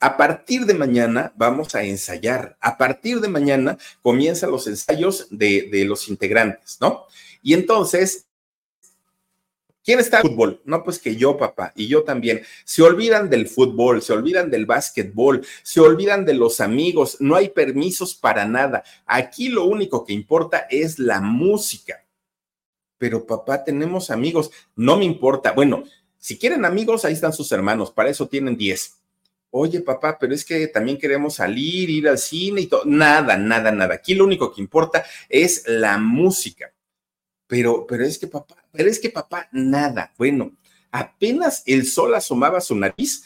[0.03, 2.57] a partir de mañana vamos a ensayar.
[2.59, 7.05] A partir de mañana comienzan los ensayos de, los integrantes, ¿no?
[7.41, 8.25] Y entonces,
[9.81, 10.61] ¿quién está en fútbol?
[10.65, 12.41] No, pues que yo, papá, y yo también.
[12.65, 17.47] Se olvidan del fútbol, se olvidan del básquetbol, se olvidan de los amigos, no hay
[17.47, 18.83] permisos para nada.
[19.05, 22.03] Aquí lo único que importa es la música.
[22.97, 25.53] Pero papá, tenemos amigos, no me importa.
[25.53, 25.85] Bueno,
[26.17, 28.97] si quieren amigos, ahí están sus hermanos, para eso tienen 10
[29.55, 32.83] oye papá, pero es que también queremos salir, ir al cine y todo.
[32.85, 33.95] Nada, nada, nada.
[33.95, 36.73] Aquí lo único que importa es la música.
[37.45, 40.11] Pero, pero es que papá, pero es que papá, nada.
[40.17, 40.57] Bueno,
[40.91, 43.23] apenas el sol asomaba su nariz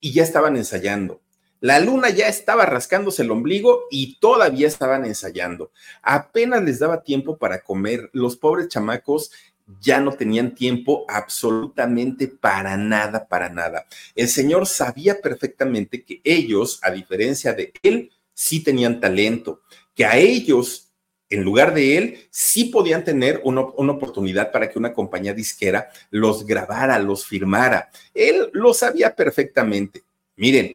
[0.00, 1.20] y ya estaban ensayando.
[1.60, 5.72] La luna ya estaba rascándose el ombligo y todavía estaban ensayando.
[6.00, 8.08] Apenas les daba tiempo para comer.
[8.12, 9.30] Los pobres chamacos
[9.80, 13.86] ya no tenían tiempo absolutamente para nada, para nada.
[14.14, 19.62] El Señor sabía perfectamente que ellos, a diferencia de Él, sí tenían talento,
[19.94, 20.92] que a ellos,
[21.28, 25.88] en lugar de Él, sí podían tener una, una oportunidad para que una compañía disquera
[26.10, 27.90] los grabara, los firmara.
[28.14, 30.04] Él lo sabía perfectamente.
[30.36, 30.74] Miren,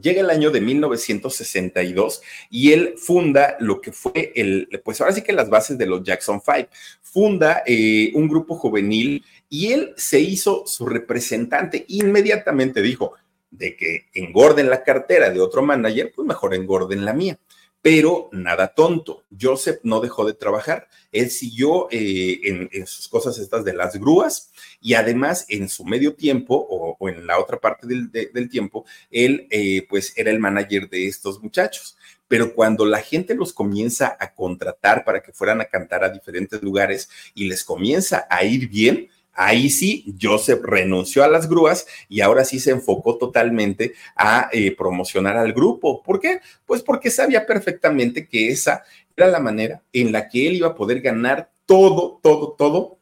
[0.00, 5.22] Llega el año de 1962 y él funda lo que fue el, pues ahora sí
[5.22, 6.68] que las bases de los Jackson Five.
[7.02, 11.84] Funda eh, un grupo juvenil y él se hizo su representante.
[11.88, 13.14] Inmediatamente dijo,
[13.50, 17.38] de que engorden la cartera de otro manager, pues mejor engorden la mía
[17.82, 19.24] pero nada tonto.
[19.38, 20.88] Joseph no dejó de trabajar.
[21.12, 26.14] Él siguió eh, en, sus cosas estas de las grúas y además en su medio
[26.14, 31.06] tiempo o, en la otra parte del, tiempo, él eh, pues era el manager de
[31.06, 31.96] estos muchachos.
[32.28, 36.62] Pero cuando la gente los comienza a contratar para que fueran a cantar a diferentes
[36.62, 39.08] lugares y les comienza a ir bien,
[39.42, 44.76] Ahí sí, Joseph renunció a las grúas y ahora sí se enfocó totalmente a eh,
[44.76, 46.02] promocionar al grupo.
[46.02, 46.42] ¿Por qué?
[46.66, 48.84] Pues porque sabía perfectamente que esa
[49.16, 52.98] era la manera en la que él iba a poder ganar todo, todo, todo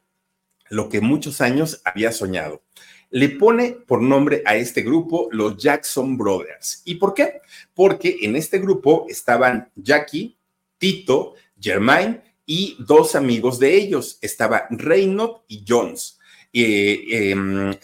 [0.69, 2.61] lo que muchos años había soñado.
[3.09, 6.83] Le pone por nombre a este grupo los Jackson Brothers.
[6.85, 7.41] ¿Y por qué?
[7.73, 10.37] Porque en este grupo estaban Jackie,
[10.77, 14.19] Tito, Germain y dos amigos de ellos.
[14.21, 16.15] Estaba Reynolds y Jones.
[16.51, 17.35] Eh,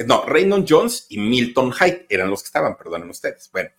[0.05, 3.49] no, Raymond Jones y Milton Hyde eran los que estaban, perdonen ustedes.
[3.51, 3.69] Bueno,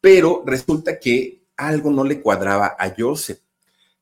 [0.00, 3.40] pero resulta que algo no le cuadraba a Joseph,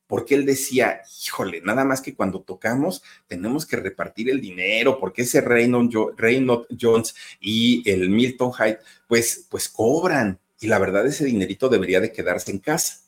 [0.07, 5.21] porque él decía, híjole, nada más que cuando tocamos tenemos que repartir el dinero, porque
[5.21, 5.93] ese Raymond,
[6.79, 12.11] Jones y el Milton Hyde, pues, pues cobran, y la verdad ese dinerito debería de
[12.11, 13.00] quedarse en casa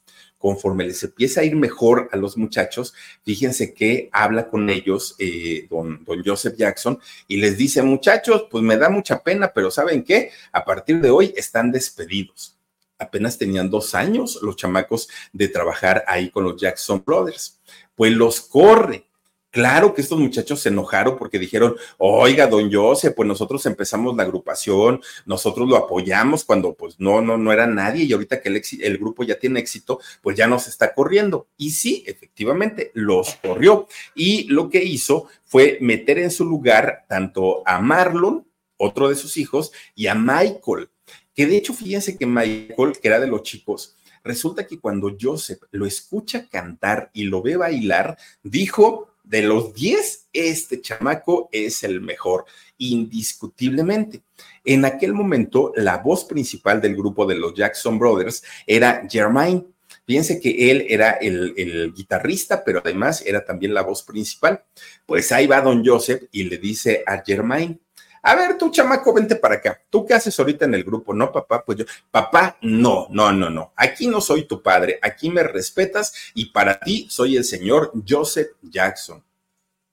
[0.43, 5.67] conforme les empieza a ir mejor a los muchachos, fíjense que habla con ellos eh,
[5.69, 10.03] don, don Joseph Jackson y les dice, muchachos, pues me da mucha pena, pero ¿saben
[10.03, 10.31] qué?
[10.51, 12.57] A partir de hoy están despedidos.
[12.99, 17.61] Apenas tenían dos años los chamacos de trabajar ahí con los Jackson Brothers.
[17.95, 19.05] Pues los corre
[19.53, 24.23] Claro que estos muchachos se enojaron porque dijeron, oiga, don José, pues nosotros empezamos la
[24.23, 28.63] agrupación, nosotros lo apoyamos cuando pues no, no, no era nadie y ahorita que el,
[28.81, 31.45] el grupo ya tiene éxito, pues ya nos está corriendo.
[31.55, 33.87] Y sí, efectivamente, los corrió.
[34.15, 39.37] Y lo que hizo fue meter en su lugar tanto a Marlon, otro de sus
[39.37, 40.89] hijos, y a Michael,
[41.35, 45.61] que de hecho, fíjense que Michael, que era de los chicos, resulta que cuando Joseph
[45.69, 52.01] lo escucha cantar y lo ve bailar, dijo, de los 10, este chamaco es el
[52.01, 52.45] mejor,
[52.77, 54.21] indiscutiblemente.
[54.65, 59.65] En aquel momento, la voz principal del grupo de los Jackson Brothers era Jermaine.
[60.05, 64.63] Fíjense que él era el, el, guitarrista, pero además era también la voz principal.
[65.05, 67.79] Pues ahí va don Joseph y le dice a Jermaine,
[68.25, 69.81] a ver, tú, chamaco, vente para acá.
[69.89, 71.13] ¿Tú qué haces ahorita en el grupo?
[71.13, 73.73] No, papá, pues yo, papá, no, no, no, no.
[73.75, 78.51] Aquí no soy tu padre, aquí me respetas y para ti soy el señor Joseph
[78.61, 79.21] Jackson.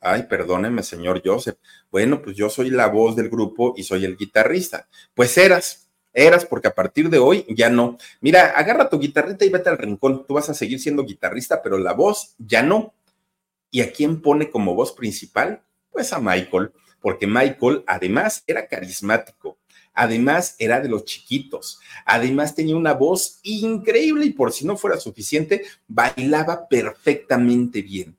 [0.00, 1.56] Ay, perdóneme, señor Joseph.
[1.90, 4.86] Bueno, pues yo soy la voz del grupo y soy el guitarrista.
[5.12, 7.98] Pues eras, eras, porque a partir de hoy ya no.
[8.20, 10.24] Mira, agarra tu guitarrita y vete al rincón.
[10.24, 12.94] Tú vas a seguir siendo guitarrista, pero la voz ya no.
[13.72, 15.62] ¿Y a quién pone como voz principal?
[15.90, 19.58] Pues a Michael porque Michael además era carismático,
[19.94, 24.98] además era de los chiquitos, además tenía una voz increíble y por si no fuera
[24.98, 28.16] suficiente, bailaba perfectamente bien.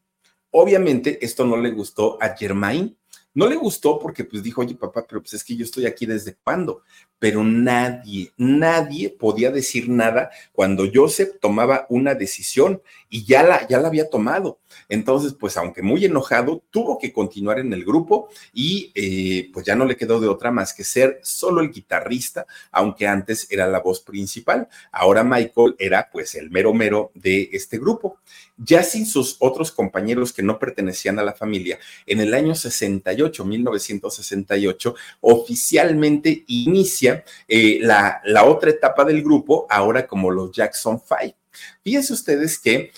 [0.51, 2.97] Obviamente esto no le gustó a Germain,
[3.33, 6.05] no le gustó porque pues dijo, oye papá, pero pues es que yo estoy aquí
[6.05, 6.83] desde cuándo
[7.21, 13.79] pero nadie, nadie podía decir nada cuando Joseph tomaba una decisión y ya la, ya
[13.79, 14.57] la había tomado.
[14.89, 19.75] Entonces, pues aunque muy enojado, tuvo que continuar en el grupo y eh, pues ya
[19.75, 23.81] no le quedó de otra más que ser solo el guitarrista, aunque antes era la
[23.81, 24.67] voz principal.
[24.91, 28.17] Ahora Michael era pues el mero mero de este grupo.
[28.57, 33.20] Ya sin sus otros compañeros que no pertenecían a la familia, en el año 68,
[33.29, 41.35] 1968, oficialmente inicia eh, la, la otra etapa del grupo, ahora como los Jackson Five.
[41.83, 42.91] Fíjense ustedes que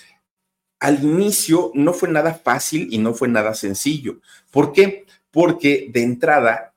[0.79, 4.19] al inicio no fue nada fácil y no fue nada sencillo.
[4.51, 5.05] ¿Por qué?
[5.31, 6.75] Porque de entrada,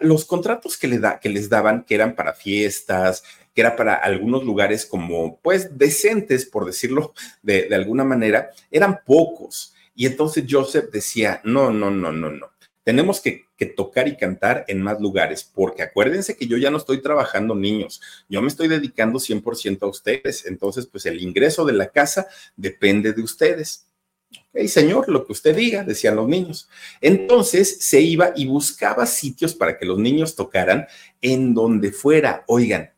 [0.00, 3.24] los contratos que, le da, que les daban, que eran para fiestas,
[3.54, 9.00] que era para algunos lugares como, pues, decentes, por decirlo de, de alguna manera, eran
[9.06, 9.74] pocos.
[9.94, 12.52] Y entonces Joseph decía, no, no, no, no, no.
[12.84, 17.00] Tenemos que, tocar y cantar en más lugares, porque acuérdense que yo ya no estoy
[17.00, 21.86] trabajando niños, yo me estoy dedicando 100% a ustedes, entonces pues el ingreso de la
[21.86, 22.26] casa
[22.56, 23.86] depende de ustedes.
[24.52, 26.68] Ok, señor, lo que usted diga, decían los niños.
[27.00, 30.88] Entonces se iba y buscaba sitios para que los niños tocaran
[31.20, 32.42] en donde fuera.
[32.48, 32.90] Oigan,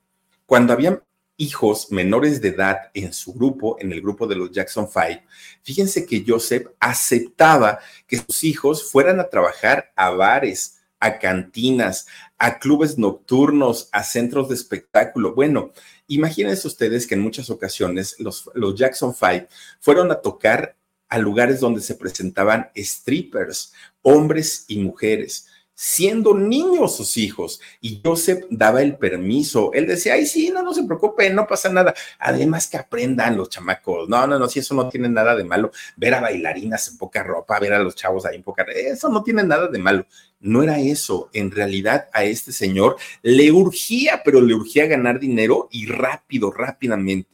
[0.46, 1.02] cuando habían
[1.36, 5.24] hijos menores de edad en su grupo, en el grupo de los Jackson Five,
[5.62, 12.06] fíjense que Joseph aceptaba que sus hijos fueran a trabajar a bares, a cantinas,
[12.38, 15.34] a clubes nocturnos, a centros de espectáculo.
[15.34, 15.72] Bueno,
[16.06, 19.48] imagínense ustedes que en muchas ocasiones los, los Jackson Five
[19.80, 20.76] fueron a tocar
[21.08, 27.60] a lugares donde se presentaban strippers, hombres y mujeres siendo niños sus hijos.
[27.80, 29.72] Y Joseph daba el permiso.
[29.72, 31.94] Él decía, ay, sí, no, no se preocupen, no pasa nada.
[32.18, 34.08] Además que aprendan los chamacos.
[34.08, 35.72] No, no, no, si eso no tiene nada de malo.
[35.96, 39.22] Ver a bailarinas en poca ropa, ver a los chavos ahí en poca eso no
[39.22, 40.06] tiene nada de malo.
[40.40, 41.30] No era eso.
[41.32, 47.30] En realidad a este señor le urgía, pero le urgía ganar dinero y rápido, rápidamente.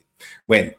[0.47, 0.73] Bueno,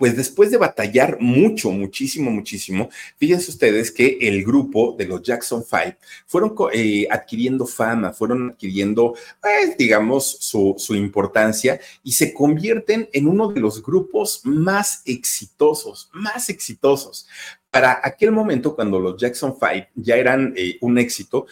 [0.00, 5.62] pues después de batallar mucho, muchísimo, muchísimo, fíjense ustedes que el grupo de los Jackson
[5.62, 13.28] Five fueron eh, adquiriendo fama, fueron adquiriendo, pues, digamos, su, importancia y se convierten en
[13.28, 17.28] uno de los grupos más exitosos, más exitosos.
[17.70, 21.46] Para aquel momento, cuando los Jackson Five ya eran eh, un éxito,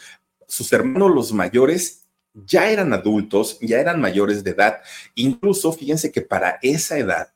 [0.46, 4.80] sus hermanos los mayores ya eran adultos, ya eran mayores de edad.
[5.16, 7.28] Incluso, fíjense que para esa edad,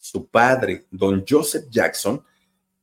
[0.00, 2.24] su padre, don Joseph Jackson,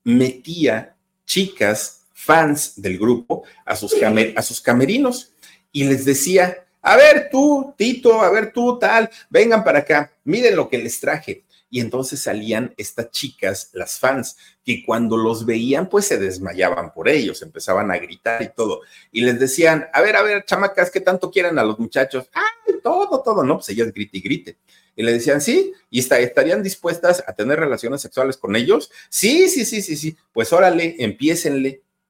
[0.04, 5.34] metía chicas fans del grupo a sus, a sus camerinos
[5.72, 10.56] y les decía, a ver tú, Tito, a ver tú, tal, vengan para acá, miren
[10.56, 11.44] lo que les traje.
[11.70, 17.10] Y entonces salían estas chicas, las fans, que cuando los veían, pues se desmayaban por
[17.10, 18.82] ellos, empezaban a gritar y todo.
[19.12, 22.30] Y les decían, a ver, a ver, chamacas, ¿qué tanto quieren a los muchachos?
[22.34, 23.44] ¡Ay, todo, todo!
[23.44, 24.58] No, pues ellas grite y grite.
[24.96, 28.90] Y le decían, sí, y estarían dispuestas a tener relaciones sexuales con ellos.
[29.10, 30.18] Sí, sí, sí, sí, sí.
[30.34, 31.84] Pues órale, empiécenle.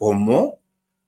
[0.00, 0.58] ¿Cómo?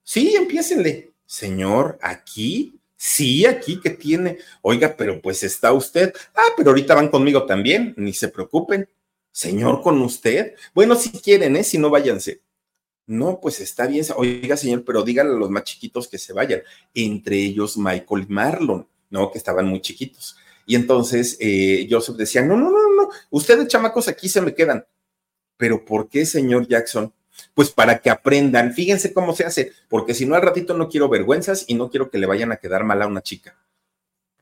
[0.03, 1.13] Sí, empiécenle.
[1.25, 4.37] Señor, aquí, sí, aquí que tiene.
[4.61, 6.13] Oiga, pero pues está usted.
[6.35, 8.87] Ah, pero ahorita van conmigo también, ni se preocupen.
[9.31, 10.53] Señor, con usted.
[10.75, 11.63] Bueno, si quieren, ¿eh?
[11.63, 12.41] Si no, váyanse.
[13.07, 14.05] No, pues está bien.
[14.15, 16.61] Oiga, señor, pero díganle a los más chiquitos que se vayan.
[16.93, 19.31] Entre ellos Michael y Marlon, ¿no?
[19.31, 20.37] Que estaban muy chiquitos.
[20.67, 24.85] Y entonces eh, Joseph decía, no, no, no, no, ustedes chamacos aquí se me quedan.
[25.57, 27.11] Pero ¿por qué, señor Jackson?
[27.53, 31.09] Pues para que aprendan, fíjense cómo se hace, porque si no al ratito no quiero
[31.09, 33.57] vergüenzas y no quiero que le vayan a quedar mal a una chica.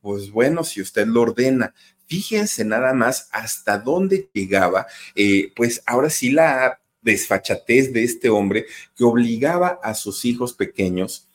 [0.00, 1.74] Pues bueno, si usted lo ordena,
[2.06, 8.66] fíjense nada más hasta dónde llegaba, eh, pues ahora sí la desfachatez de este hombre
[8.96, 11.28] que obligaba a sus hijos pequeños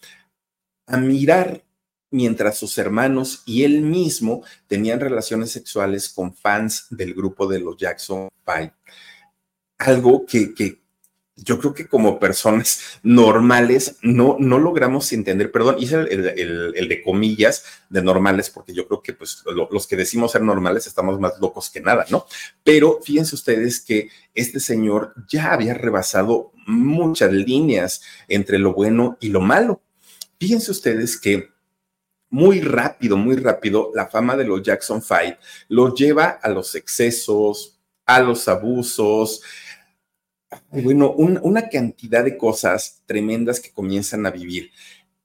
[0.86, 1.64] a mirar
[2.10, 7.78] mientras sus hermanos y él mismo tenían relaciones sexuales con fans del grupo de los
[7.78, 8.74] Jackson Five.
[9.78, 10.82] Algo que, que
[11.38, 17.64] yo creo que como personas normales no, no logramos entender, perdón, hice el, de comillas
[17.90, 21.70] de normales, porque yo creo que pues los que decimos ser normales estamos más locos
[21.70, 22.26] que nada, ¿no?
[22.64, 29.30] Pero fíjense ustedes que este señor ya había rebasado muchas líneas entre lo bueno y
[29.30, 29.82] lo malo.
[30.40, 31.50] Fíjense ustedes que
[32.30, 35.38] muy rápido, muy rápido, la fama de los Jackson Five
[35.70, 39.42] lo lleva a los excesos, a los abusos,
[40.72, 44.72] bueno, una cantidad de cosas tremendas que comienzan a vivir.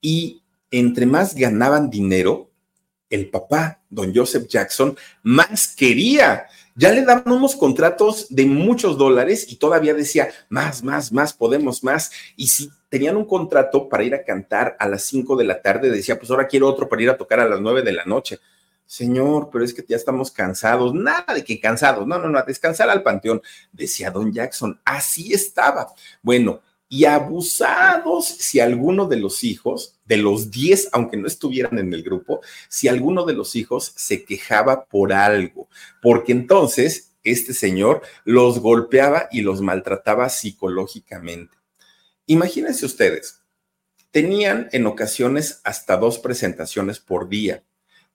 [0.00, 2.50] Y entre más ganaban dinero,
[3.12, 6.46] el papá, don Joseph Jackson, más quería.
[6.74, 11.84] Ya le daban unos contratos de muchos dólares y todavía decía, más, más, más, podemos
[11.84, 12.10] más.
[12.36, 15.90] Y si tenían un contrato para ir a cantar a las 5 de la tarde,
[15.90, 18.38] decía, pues ahora quiero otro para ir a tocar a las 9 de la noche.
[18.92, 20.92] Señor, pero es que ya estamos cansados.
[20.92, 22.06] Nada de que cansados.
[22.06, 23.40] No, no, no, a descansar al panteón,
[23.72, 24.78] decía don Jackson.
[24.84, 25.94] Así estaba.
[26.20, 31.94] Bueno, y abusados si alguno de los hijos, de los 10, aunque no estuvieran en
[31.94, 35.70] el grupo, si alguno de los hijos se quejaba por algo,
[36.02, 41.56] porque entonces este señor los golpeaba y los maltrataba psicológicamente.
[42.26, 43.40] Imagínense ustedes,
[44.10, 47.62] tenían en ocasiones hasta dos presentaciones por día,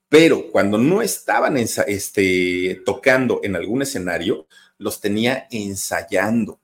[0.10, 4.48] pero cuando no estaban este, tocando en algún escenario,
[4.78, 6.60] los tenía ensayando.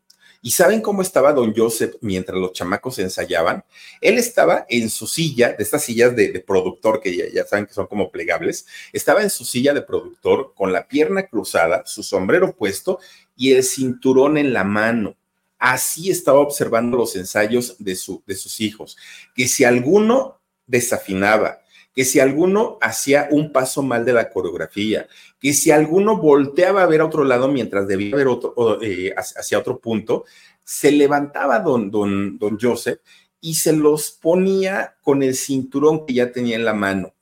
[0.45, 3.63] ¿Y saben cómo estaba don Joseph mientras los chamacos ensayaban?
[4.01, 7.73] Él estaba en su silla, de estas sillas de, productor que ya, ya, saben que
[7.73, 12.57] son como plegables, estaba en su silla de productor con la pierna cruzada, su sombrero
[12.57, 12.99] puesto
[13.37, 15.15] y el cinturón en la mano.
[15.57, 18.97] Así estaba observando los ensayos de, su, de sus hijos,
[19.33, 21.62] que si alguno desafinaba,
[21.93, 25.07] que si alguno hacía un paso mal de la coreografía,
[25.39, 29.59] que si alguno volteaba a ver a otro lado mientras debía ver otro, eh, hacia
[29.59, 30.25] otro punto,
[30.63, 32.99] se levantaba don, don, don Joseph
[33.39, 37.13] y se los ponía con el cinturón que ya tenía en la mano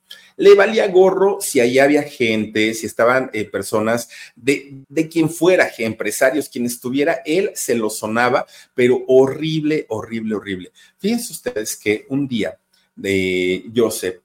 [0.41, 5.69] le valía gorro si ahí había gente, si estaban eh, personas de, de quien fuera,
[5.77, 10.71] empresarios, quien estuviera, él se lo sonaba, pero horrible, horrible, horrible.
[10.97, 12.57] Fíjense ustedes que un día
[12.95, 14.21] de Joseph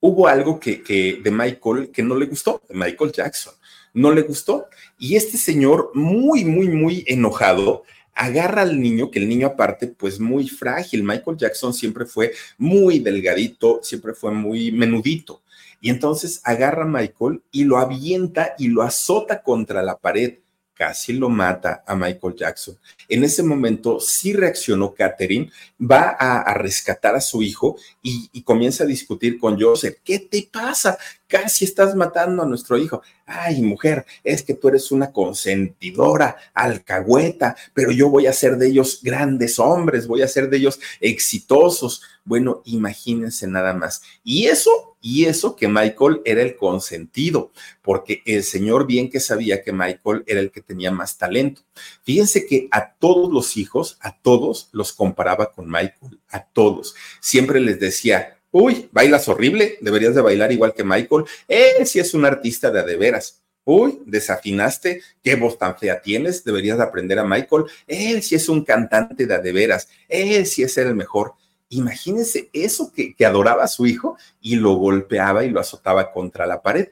[0.00, 3.54] hubo algo que, que de Michael que no le gustó, de Michael Jackson,
[3.94, 4.66] no le gustó.
[4.98, 7.84] Y este señor, muy, muy, muy enojado,
[8.14, 11.04] agarra al niño, que el niño aparte, pues muy frágil.
[11.04, 15.42] Michael Jackson siempre fue muy delgadito, siempre fue muy menudito.
[15.80, 20.38] Y entonces agarra a Michael y lo avienta y lo azota contra la pared
[20.78, 22.78] casi lo mata a Michael Jackson.
[23.08, 28.84] En ese momento sí reaccionó Catherine, va a, rescatar a su hijo y, y, comienza
[28.84, 29.96] a discutir con Joseph.
[30.04, 30.96] ¿Qué te pasa?
[31.28, 33.02] Casi estás matando a nuestro hijo.
[33.26, 38.68] Ay, mujer, es que tú eres una consentidora, alcahueta, pero yo voy a ser de
[38.68, 42.00] ellos grandes hombres, voy a ser de ellos exitosos.
[42.24, 44.00] Bueno, imagínense nada más.
[44.24, 47.52] Y eso, y eso que Michael era el consentido,
[47.82, 51.60] porque el señor bien que sabía que Michael era el que tenía más talento.
[52.04, 56.94] Fíjense que a todos los hijos, a todos los comparaba con Michael, a todos.
[57.20, 61.24] Siempre les decía, Uy, bailas horrible, deberías de bailar igual que Michael.
[61.46, 63.42] Él sí es un artista de adeveras.
[63.64, 67.64] Uy, desafinaste, qué voz tan fea tienes, deberías de aprender a Michael.
[67.86, 71.34] Él sí es un cantante de adeveras, él sí es el mejor.
[71.68, 76.46] Imagínense eso que, que adoraba a su hijo y lo golpeaba y lo azotaba contra
[76.46, 76.88] la pared.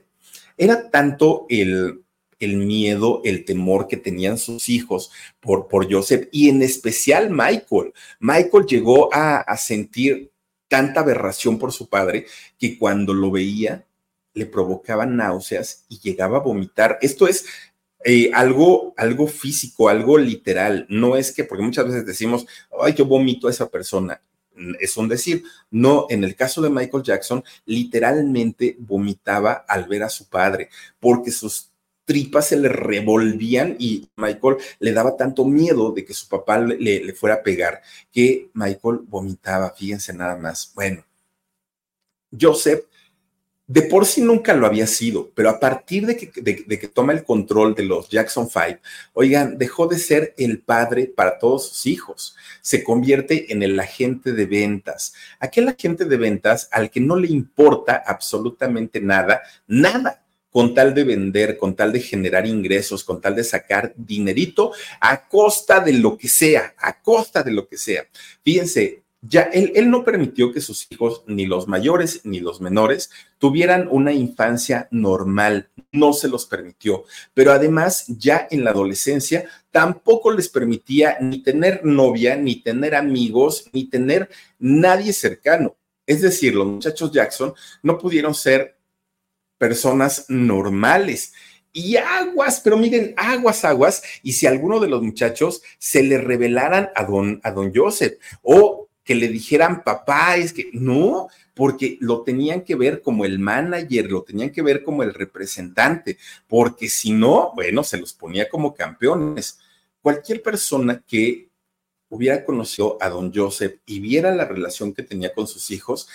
[0.59, 2.03] Era tanto el,
[2.39, 7.95] el miedo, el temor que tenían sus hijos por, por Joseph y en especial Michael.
[8.21, 10.31] Michael llegó a, a sentir
[10.69, 12.27] tanta aberración por su padre
[12.59, 13.87] que cuando lo veía
[14.35, 16.99] le provocaba náuseas y llegaba a vomitar.
[17.01, 17.47] Esto es
[18.05, 20.87] eh, algo, algo físico, algo literal.
[20.91, 22.47] No es que, porque muchas veces decimos,
[22.81, 24.21] ay, yo vomito a esa persona.
[24.79, 25.43] Es un decir.
[25.71, 30.69] No, en el caso de Michael Jackson, literalmente vomitaba al ver a su padre,
[31.01, 31.73] porque sus
[32.07, 37.13] tripas se le revolvían y Michael le daba tanto miedo de que su papá le,
[37.13, 40.73] fuera a pegar que Michael vomitaba, fíjense nada más.
[40.75, 41.05] Bueno,
[42.41, 42.85] Joseph
[43.69, 47.13] de por sí nunca lo había sido, pero a partir de que, de que, toma
[47.13, 48.81] el control de los Jackson Five,
[49.13, 54.33] oigan, dejó de ser el padre para todos sus hijos, se convierte en el agente
[54.33, 60.23] de ventas, aquel agente de ventas al que no le importa absolutamente nada, nada,
[60.57, 65.29] con tal de vender, con tal de generar ingresos, con tal de sacar dinerito a
[65.29, 68.07] costa de lo que sea, a costa de lo que sea.
[68.43, 73.11] Fíjense, ya él, él, no permitió que sus hijos, ni los mayores ni los menores,
[73.37, 77.05] tuvieran una infancia normal, no se los permitió,
[77.35, 83.69] pero además ya en la adolescencia tampoco les permitía ni tener novia, ni tener amigos,
[83.75, 85.77] ni tener nadie cercano.
[86.07, 87.53] Es decir, los muchachos Jackson
[87.83, 88.76] no pudieron ser
[89.59, 91.33] personas normales.
[91.73, 96.91] Y aguas, pero miren, aguas, aguas, y si alguno de los muchachos se le revelaran
[96.95, 102.23] a don, a don Joseph o que le dijeran, papá, es que no, porque lo
[102.23, 107.13] tenían que ver como el manager, lo tenían que ver como el representante, porque si
[107.13, 109.61] no, bueno, se los ponía como campeones.
[110.01, 111.51] Cualquier persona que
[112.09, 116.09] hubiera conocido a don Joseph y viera la relación que tenía con sus hijos,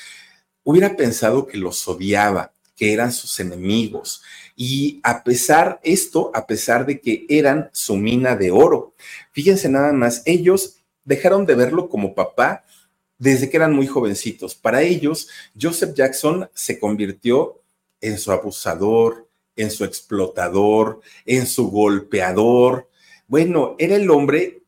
[0.64, 4.24] hubiera pensado que los odiaba, que eran sus enemigos.
[4.56, 8.96] Y a pesar esto, a pesar de que eran su mina de oro,
[9.32, 12.66] fíjense nada más, ellos dejaron de verlo como papá
[13.20, 14.56] desde que eran muy jovencitos.
[14.56, 15.30] Para ellos,
[15.62, 17.62] Joseph Jackson se convirtió
[18.02, 22.90] en su abusador, en su explotador, en su golpeador.
[23.28, 24.64] Bueno, era el hombre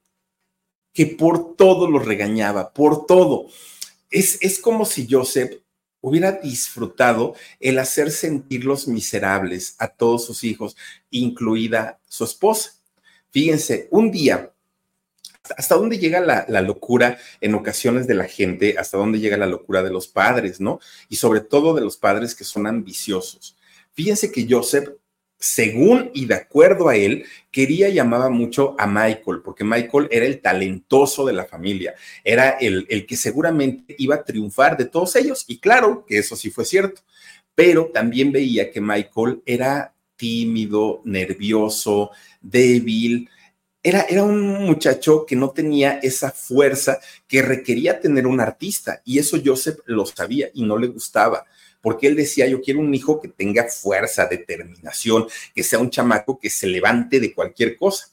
[0.93, 3.47] que por todo lo regañaba, por todo.
[4.11, 5.62] Es, es como si Joseph
[6.03, 10.75] hubiera disfrutado el hacer sentirlos miserables a todos sus hijos,
[11.09, 12.73] incluida su esposa.
[13.31, 14.51] Fíjense, un día
[15.57, 19.81] hasta dónde llega la, locura en ocasiones de la gente, hasta dónde llega la locura
[19.81, 20.79] de los padres, ¿no?
[21.09, 23.57] Y sobre todo de los padres que son ambiciosos.
[23.93, 24.89] Fíjense que Joseph,
[25.43, 30.25] según y de acuerdo a él, quería y amaba mucho a Michael, porque Michael era
[30.25, 35.17] el talentoso de la familia, era el, el que seguramente iba a triunfar de todos
[35.17, 37.01] ellos, y claro que eso sí fue cierto,
[37.55, 43.29] pero también veía que Michael era tímido, nervioso, débil,
[43.83, 49.19] era, era, un muchacho que no tenía esa fuerza que requería tener un artista y
[49.19, 51.45] eso Joseph lo sabía y no le gustaba
[51.83, 56.39] porque él decía, yo quiero un hijo que tenga fuerza, determinación, que sea un chamaco
[56.39, 58.07] que se levante de cualquier cosa.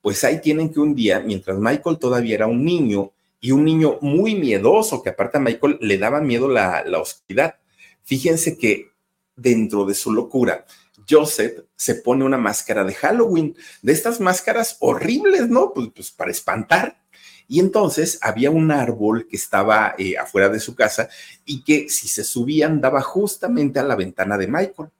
[0.00, 3.10] Pues ahí tienen que un día, mientras Michael todavía era un niño
[3.40, 7.56] y un niño muy miedoso, que aparte a Michael le daba miedo la, oscuridad,
[8.04, 8.92] fíjense que
[9.34, 10.64] dentro de su locura,
[11.10, 15.72] Joseph se pone una máscara de Halloween, de estas máscaras horribles, ¿no?
[15.74, 17.02] Pues, pues para espantar.
[17.48, 21.08] Y entonces había un árbol que estaba eh, afuera de su casa
[21.46, 24.90] y que si se subían daba justamente a la ventana de Michael.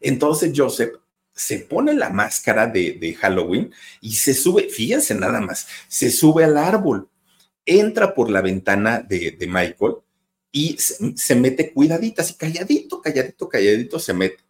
[0.00, 0.92] Entonces Joseph
[1.34, 6.56] se pone la máscara de, Halloween y se sube, fíjense nada más, se sube al
[6.56, 7.08] árbol,
[7.64, 9.96] entra por la ventana de, Michael
[10.50, 14.48] y se, se mete cuidadita, así calladito, calladito, calladito se mete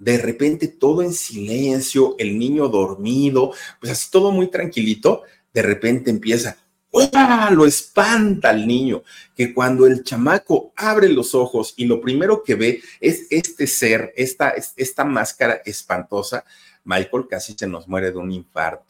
[0.00, 5.22] de repente todo en silencio, el niño dormido, pues así todo muy tranquilito,
[5.52, 6.56] de repente empieza,
[6.92, 9.02] Lo espanta al niño,
[9.36, 14.12] que cuando el chamaco abre los ojos y lo primero que ve es este ser,
[14.16, 16.44] esta, esta máscara espantosa,
[16.84, 18.89] Michael casi se nos muere de un infarto.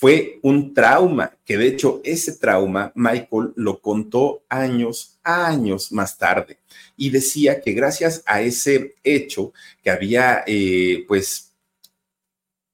[0.00, 6.58] fue un trauma, que de hecho ese trauma Michael lo contó años, años más tarde
[6.96, 11.52] y decía que gracias a ese hecho que había, eh, pues,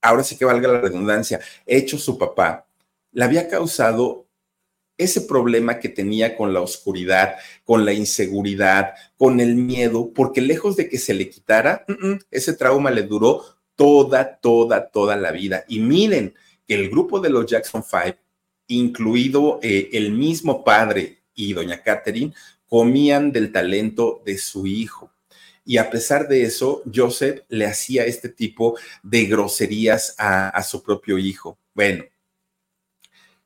[0.03, 2.67] ahora sí que valga la redundancia, hecho su papá,
[3.13, 4.27] le había causado
[4.99, 10.77] ese problema que tenía con la oscuridad, con la inseguridad, con el miedo, porque lejos
[10.77, 11.87] de que se le quitara,
[12.31, 13.45] ese trauma le duró
[13.77, 15.65] toda, toda, toda la vida.
[15.69, 16.35] Y miren,
[16.69, 18.19] el grupo de los Jackson Five,
[18.69, 22.35] incluido eh, el mismo padre y doña Catherine,
[22.69, 25.11] comían del talento de su hijo.
[25.65, 31.17] Y a pesar de eso, Joseph le hacía este tipo de groserías a, su propio
[31.17, 31.59] hijo.
[31.73, 32.05] Bueno,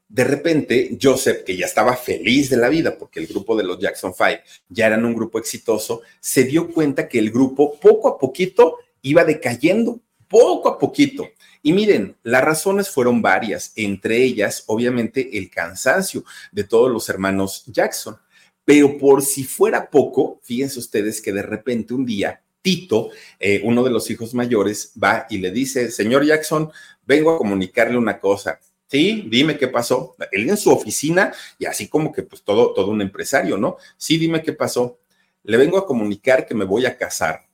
[0.08, 3.78] de repente, Joseph, que ya estaba feliz de la vida porque el grupo de los
[3.78, 8.18] Jackson Five ya eran un grupo exitoso, se dio cuenta que el grupo poco a
[8.18, 11.28] poquito iba decayendo, poco a poquito.
[11.68, 17.62] Y miren, las razones fueron varias, entre ellas, obviamente, el cansancio de todos los hermanos
[17.66, 18.16] Jackson.
[18.64, 23.84] Pero por si fuera poco, fíjense ustedes que de repente un día Tito, eh, uno
[23.84, 26.72] de los hijos mayores, va y le dice, señor Jackson,
[27.04, 28.58] vengo a comunicarle una cosa.
[28.86, 30.16] Sí, dime qué pasó.
[30.32, 33.76] Él en su oficina y así como que pues todo, todo un empresario, ¿no?
[33.98, 35.00] Sí, dime qué pasó.
[35.42, 37.46] Le vengo a comunicar que me voy a casar.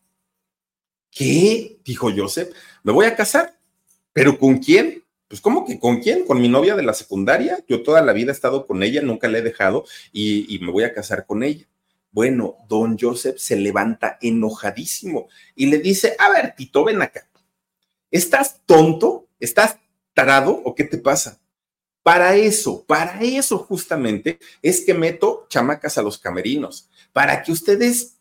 [1.10, 1.80] ¿Qué?
[1.84, 2.54] Dijo Joseph.
[2.84, 3.54] Me voy a casar.
[4.14, 5.04] ¿Pero con quién?
[5.28, 6.24] Pues, ¿cómo que con quién?
[6.24, 7.58] Con mi novia de la secundaria.
[7.68, 10.84] Yo toda la vida he estado con ella, nunca la he dejado y, me voy
[10.84, 11.66] a casar con ella.
[12.12, 17.28] Bueno, don Joseph se levanta enojadísimo y le dice, a ver, Tito, ven acá.
[18.12, 19.26] ¿Estás tonto?
[19.40, 19.78] ¿Estás
[20.14, 21.40] tarado o qué te pasa?
[22.04, 28.18] Para eso, para eso justamente es que meto chamacas a los camerinos, para que ustedes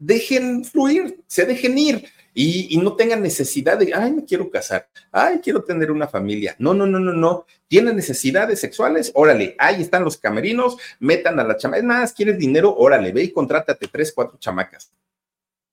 [0.00, 5.40] dejen fluir, se dejen ir y, no tengan necesidad de, ay, me quiero casar, ay,
[5.42, 6.56] quiero tener una familia.
[6.58, 7.46] No, no, no, no, no.
[7.68, 11.78] Tienen necesidades sexuales, órale, ahí están los camerinos, metan a la chamaca.
[11.78, 12.74] Es más, ¿quieres dinero?
[12.74, 14.92] Órale, ve y contrátate tres, cuatro chamacas.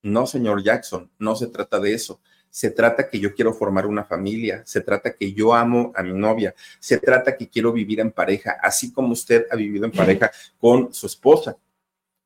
[0.02, 2.22] No, señor Jackson, no se trata de eso.
[2.50, 6.14] Se trata que yo quiero formar una familia, se trata que yo amo a mi
[6.14, 10.32] novia, se trata que quiero vivir en pareja, así como usted ha vivido en pareja
[10.60, 11.58] con su esposa.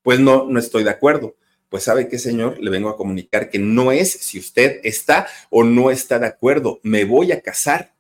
[0.02, 1.36] Pues no, no estoy de acuerdo
[1.74, 5.64] pues sabe qué, señor, le vengo a comunicar que no es si usted está o
[5.64, 7.96] no está de acuerdo, me voy a casar.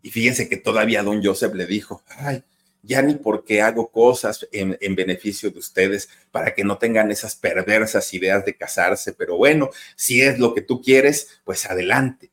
[0.00, 2.44] Y fíjense que todavía don Joseph le dijo, ay,
[2.84, 7.34] ya ni porque hago cosas en, en, beneficio de ustedes para que no tengan esas
[7.34, 12.29] perversas ideas de casarse, pero bueno, si es lo que tú quieres, pues adelante.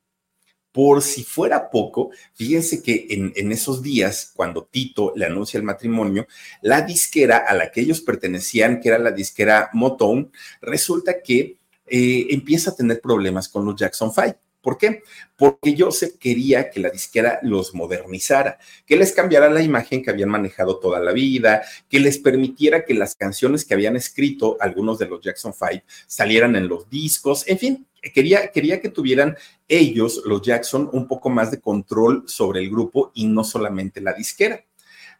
[0.78, 6.28] Por si fuera poco, fíjense que en, esos días, cuando Tito le anuncia el matrimonio,
[6.62, 11.58] la disquera a la que ellos pertenecían, que era la disquera Motown, resulta que
[11.88, 14.38] eh, empieza a tener problemas con los Jackson Five.
[14.68, 15.02] ¿Por qué?
[15.38, 20.28] Porque Joseph quería que la disquera los modernizara, que les cambiara la imagen que habían
[20.28, 25.06] manejado toda la vida, que les permitiera que las canciones que habían escrito algunos de
[25.06, 29.38] los Jackson Five salieran en los discos, en fin, quería, quería que tuvieran
[29.70, 34.12] ellos, los Jackson, un poco más de control sobre el grupo y no solamente la
[34.12, 34.66] disquera.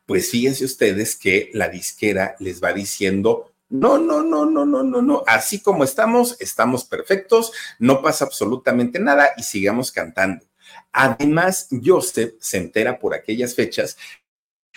[0.06, 5.02] Pues fíjense ustedes que la disquera les va diciendo, no, no, no, no, no, no,
[5.02, 5.24] no.
[5.28, 10.46] Así como estamos, estamos perfectos, no pasa absolutamente nada y sigamos cantando.
[10.94, 13.98] Además, Joseph se entera por aquellas fechas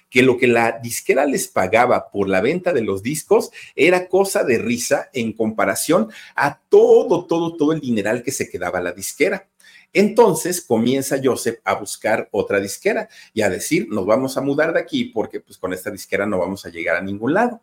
[0.09, 4.43] que lo que la disquera les pagaba por la venta de los discos era cosa
[4.43, 9.49] de risa en comparación a todo, todo, todo el dineral que se quedaba la disquera.
[9.93, 14.81] Entonces comienza Joseph a buscar otra disquera y a decir, nos vamos a mudar de
[14.81, 17.63] aquí porque pues con esta disquera no vamos a llegar a ningún lado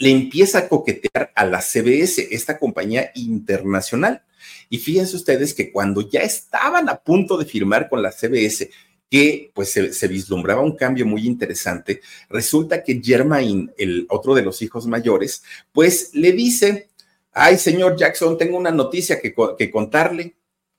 [0.00, 4.22] le empieza a coquetear a la CBS, esta compañía internacional.
[4.70, 8.70] Y fíjense ustedes que cuando ya estaban a punto de firmar con la CBS,
[9.10, 14.62] que pues se, vislumbraba un cambio muy interesante, resulta que Germain, el otro de los
[14.62, 16.88] hijos mayores, pues le dice,
[17.32, 20.34] ay señor Jackson, tengo una noticia que, que contarle.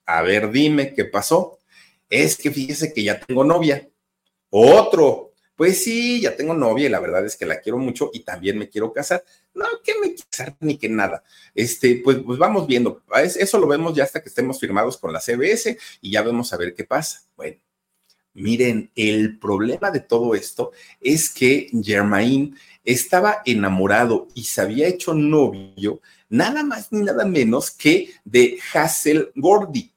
[0.07, 1.59] A ver, dime qué pasó.
[2.09, 3.87] Es que fíjese que ya tengo novia.
[4.49, 8.21] Otro, pues sí, ya tengo novia y la verdad es que la quiero mucho y
[8.21, 9.23] también me quiero casar.
[9.53, 11.23] No, que me casar ni que nada.
[11.53, 13.03] Este, pues, pues vamos viendo.
[13.23, 16.57] Eso lo vemos ya hasta que estemos firmados con la CBS y ya vemos a
[16.57, 17.21] ver qué pasa.
[17.35, 17.57] Bueno,
[18.33, 25.13] miren, el problema de todo esto es que Germain estaba enamorado y se había hecho
[25.13, 29.91] novio nada más ni nada menos que de Hazel Gordy,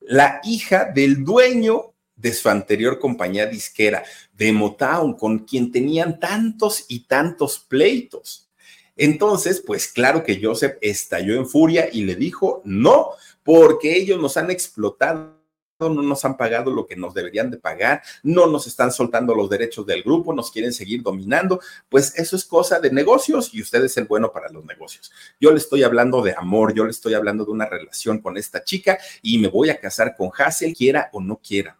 [0.00, 4.02] la hija del dueño de su anterior compañía disquera,
[4.32, 8.48] de Motown, con quien tenían tantos y tantos pleitos.
[8.96, 13.10] Entonces, pues claro que Joseph estalló en furia y le dijo, no,
[13.44, 15.36] porque ellos nos han explotado
[15.78, 19.50] no nos han pagado lo que nos deberían de pagar, no nos están soltando los
[19.50, 21.60] derechos del grupo, nos quieren seguir dominando,
[21.90, 25.12] pues eso es cosa de negocios y usted es el bueno para los negocios.
[25.38, 28.64] Yo le estoy hablando de amor, yo le estoy hablando de una relación con esta
[28.64, 31.76] chica y me voy a casar con Hassel, quiera o no quiera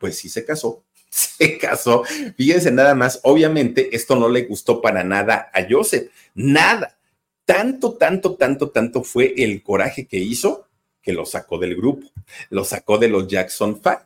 [0.00, 2.02] pues sí se casó, se casó.
[2.36, 6.96] Fíjense nada más, obviamente esto no le gustó para nada a Joseph, nada.
[7.44, 10.66] Tanto, tanto, tanto, tanto fue el coraje que hizo
[11.02, 12.08] que lo sacó del grupo,
[12.50, 14.00] lo sacó de los Jackson Five.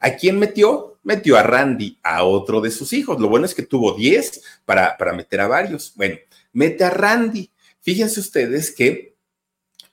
[0.00, 0.98] ¿A quién metió?
[1.02, 3.20] Metió a Randy, a otro de sus hijos.
[3.20, 5.92] Lo bueno es que tuvo 10 para, para meter a varios.
[5.94, 6.16] Bueno,
[6.52, 7.50] mete a Randy.
[7.80, 9.09] Fíjense ustedes que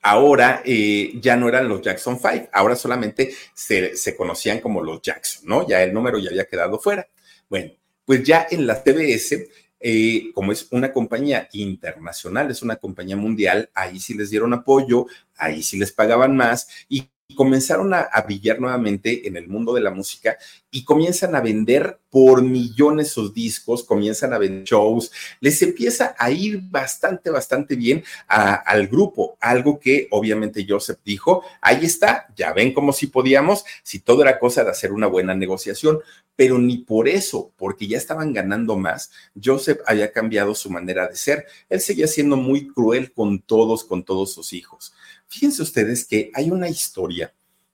[0.02, 5.44] ahora eh, ya no eran los Jackson Five, ahora solamente se, conocían como los Jackson,
[5.46, 5.66] ¿no?
[5.66, 7.08] Ya el número ya había quedado fuera.
[7.48, 7.72] Bueno,
[8.04, 9.48] pues ya en la TBS,
[9.80, 15.06] eh, como es una compañía internacional, es una compañía mundial, ahí sí les dieron apoyo,
[15.36, 19.90] ahí sí les pagaban más y comenzaron a, brillar nuevamente en el mundo de la
[19.90, 20.38] música
[20.70, 26.30] y comienzan a vender por millones sus discos, comienzan a vender shows, les empieza a
[26.30, 32.72] ir bastante, bastante bien al grupo, algo que obviamente Joseph dijo, ahí está, ya ven
[32.72, 36.00] como si podíamos, si todo era cosa de hacer una buena negociación,
[36.34, 39.10] pero ni por eso, porque ya estaban ganando más,
[39.42, 44.02] Joseph había cambiado su manera de ser, él seguía siendo muy cruel con todos, con
[44.02, 44.94] todos sus hijos.
[45.28, 47.32] Fíjense ustedes que hay una historia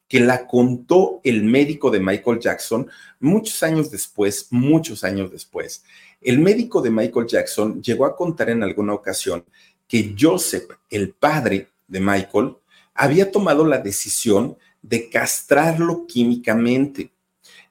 [0.09, 2.89] que la contó el médico de Michael Jackson
[3.21, 5.83] muchos años después, muchos años después.
[6.21, 9.45] El médico de Michael Jackson llegó a contar en alguna ocasión
[9.89, 12.57] que Joseph, el padre de Michael,
[12.95, 17.11] había tomado la decisión de castrarlo químicamente.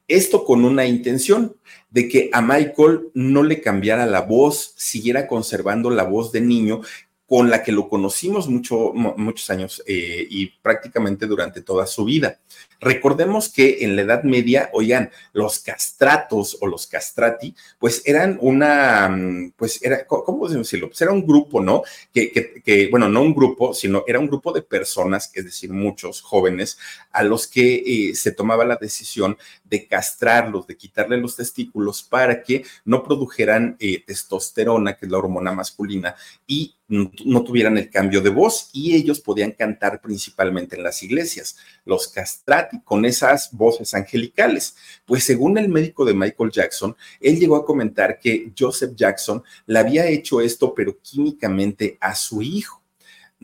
[0.06, 1.56] Esto con una intención
[1.90, 6.82] de que a Michael no le cambiara la voz, siguiera conservando la voz de niño
[7.26, 12.38] con la que lo conocimos mucho, muchos años eh, y prácticamente durante toda su vida.
[12.80, 19.08] Recordemos que en la Edad Media, oigan, los castratos o los castrati, pues eran una,
[19.08, 20.88] mm, pues era, ¿cómo decirlo?
[20.88, 21.82] Pues era un grupo, ¿no?
[22.12, 22.30] Que,
[22.62, 26.78] que, bueno, no un grupo, sino era un grupo de personas, es decir, muchos jóvenes,
[27.10, 32.42] a los que eh, se tomaba la decisión de castrarlos, de quitarle los testículos para
[32.42, 36.14] que no produjeran eh, testosterona, que es la hormona masculina,
[36.46, 41.56] y no tuvieran el cambio de voz y ellos podían cantar principalmente en las iglesias,
[41.84, 44.76] los castrati, con esas voces angelicales.
[45.06, 49.78] Pues según el médico de Michael Jackson, él llegó a comentar que Joseph Jackson le
[49.78, 52.83] había hecho esto, pero químicamente a su hijo.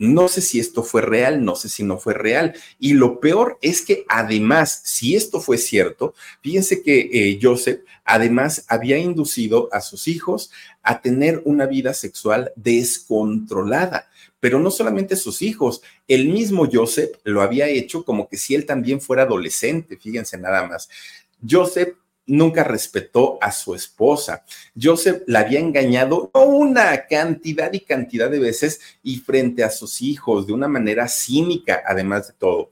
[0.01, 2.55] No sé si esto fue real, no sé si no fue real.
[2.79, 8.65] Y lo peor es que además, si esto fue cierto, fíjense que eh, Joseph además
[8.67, 10.49] había inducido a sus hijos
[10.81, 14.09] a tener una vida sexual descontrolada.
[14.39, 18.65] Pero no solamente sus hijos, el mismo Joseph lo había hecho como que si él
[18.65, 20.89] también fuera adolescente, fíjense nada más.
[21.47, 21.93] Joseph
[22.25, 24.43] nunca respetó a su esposa.
[24.79, 30.47] Joseph la había engañado una cantidad y cantidad de veces y frente a sus hijos
[30.47, 32.71] de una manera cínica, además de todo.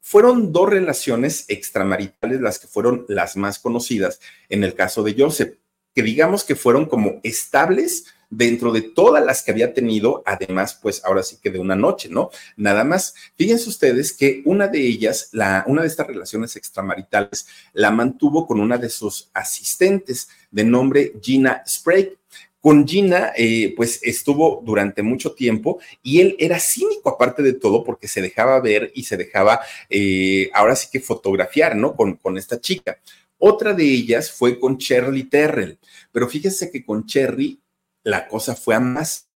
[0.00, 5.56] Fueron dos relaciones extramaritales las que fueron las más conocidas en el caso de Joseph,
[5.94, 11.04] que digamos que fueron como estables, dentro de todas las que había tenido, además, pues
[11.04, 12.30] ahora sí que de una noche, ¿no?
[12.56, 13.14] Nada más.
[13.36, 18.60] Fíjense ustedes que una de ellas, la, una de estas relaciones extramaritales, la mantuvo con
[18.60, 22.16] una de sus asistentes de nombre Gina Sprague.
[22.60, 27.82] Con Gina, eh, pues estuvo durante mucho tiempo y él era cínico aparte de todo
[27.82, 31.96] porque se dejaba ver y se dejaba, eh, ahora sí que fotografiar, ¿no?
[31.96, 32.98] Con, con esta chica.
[33.38, 35.78] Otra de ellas fue con Shirley Terrell,
[36.12, 37.58] pero fíjense que con Cherry
[38.02, 39.28] la cosa fue a más.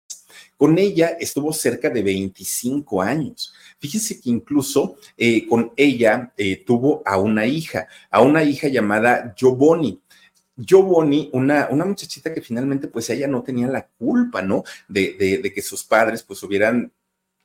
[0.57, 3.53] Con ella estuvo cerca de 25 años.
[3.79, 9.35] Fíjense que incluso eh, con ella eh, tuvo a una hija, a una hija llamada
[9.37, 10.01] Giovanni.
[10.57, 14.63] Giovanni, una, una muchachita que finalmente pues ella no tenía la culpa, ¿no?
[14.87, 16.93] De, de, de que sus padres pues hubieran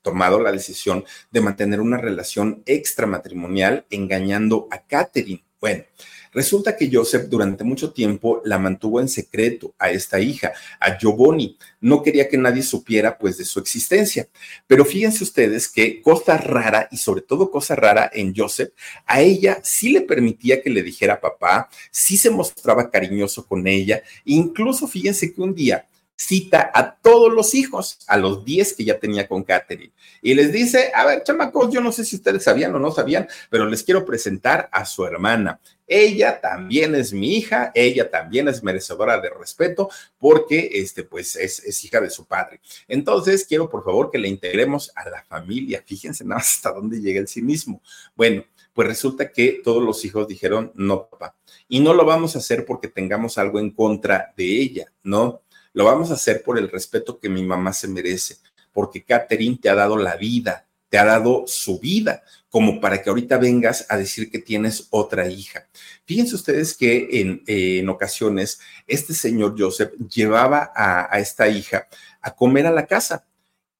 [0.01, 5.43] tomado la decisión de mantener una relación extramatrimonial engañando a Catherine.
[5.59, 5.83] Bueno,
[6.31, 11.57] Resulta que Joseph durante mucho tiempo la mantuvo en secreto a esta hija, a Giovanni.
[11.81, 14.27] No quería que nadie supiera pues de su existencia.
[14.67, 18.71] Pero fíjense ustedes que cosa rara y sobre todo cosa rara en Joseph,
[19.05, 24.01] a ella sí le permitía que le dijera papá, sí se mostraba cariñoso con ella.
[24.25, 25.88] Incluso fíjense que un día
[26.19, 30.51] cita a todos los hijos, a los 10 que ya tenía con Catherine, y les
[30.51, 33.83] dice, a ver, chamacos, yo no sé si ustedes sabían o no sabían, pero les
[33.83, 35.61] quiero presentar a su hermana.
[35.87, 41.83] Ella también es mi hija, ella también es merecedora de respeto porque, este, pues, es,
[41.85, 42.59] hija de su padre.
[42.87, 45.81] Entonces, quiero, por favor, que le integremos a la familia.
[45.85, 47.81] Fíjense nada hasta dónde llega el cinismo.
[48.13, 48.43] Bueno,
[48.73, 51.35] pues resulta que todos los hijos dijeron, no, papá,
[51.69, 55.41] y no lo vamos a hacer porque tengamos algo en contra de ella, ¿no?
[55.73, 58.37] Lo vamos a hacer por el respeto que mi mamá se merece,
[58.73, 63.09] porque Catherine te ha dado la vida, te ha dado su vida, como para que
[63.09, 65.67] ahorita vengas a decir que tienes otra hija.
[66.05, 71.87] Fíjense ustedes que en, en ocasiones este señor Joseph llevaba a, a esta hija
[72.21, 73.25] a comer a la casa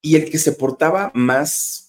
[0.01, 1.88] y el que se portaba más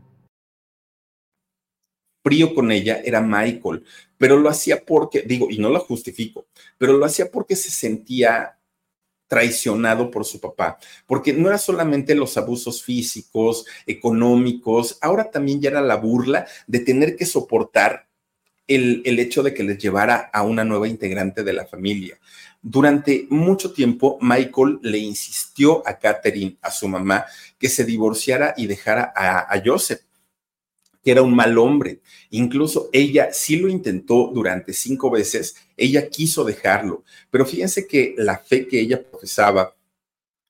[2.23, 3.83] frío con ella era Michael,
[4.17, 6.47] pero lo hacía porque, digo, y no lo justifico,
[6.77, 8.57] pero lo hacía porque se sentía
[9.27, 15.69] traicionado por su papá, porque no era solamente los abusos físicos, económicos, ahora también ya
[15.69, 18.09] era la burla de tener que soportar
[18.67, 22.19] el, el, hecho de que les llevara a una nueva integrante de la familia.
[22.61, 27.25] Durante mucho tiempo, Michael le insistió a Catherine, a su mamá,
[27.57, 30.01] que se divorciara y dejara a, a Joseph
[31.03, 32.01] que era un mal hombre.
[32.29, 38.37] Incluso ella sí lo intentó durante cinco veces, ella quiso dejarlo, pero fíjense que la
[38.37, 39.75] fe que ella profesaba,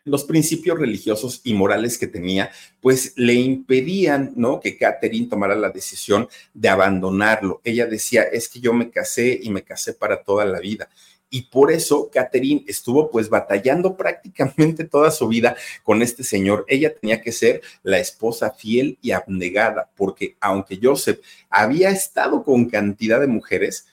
[0.04, 4.60] los principios religiosos y morales que tenía, pues le impedían, ¿no?
[4.60, 7.62] Que Catherine tomara la decisión de abandonarlo.
[7.64, 10.89] Ella decía, es que yo me casé y me casé para toda la vida
[11.32, 16.66] y por eso Catherine estuvo pues batallando prácticamente toda su vida con este señor.
[16.68, 22.70] Ella tenía que ser la esposa fiel y abnegada, porque aunque Joseph había estado con
[22.70, 23.88] cantidad de mujeres,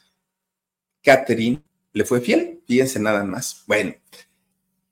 [1.02, 1.62] Catherine
[1.92, 3.62] le fue fiel, fíjense nada más.
[3.66, 3.94] Bueno,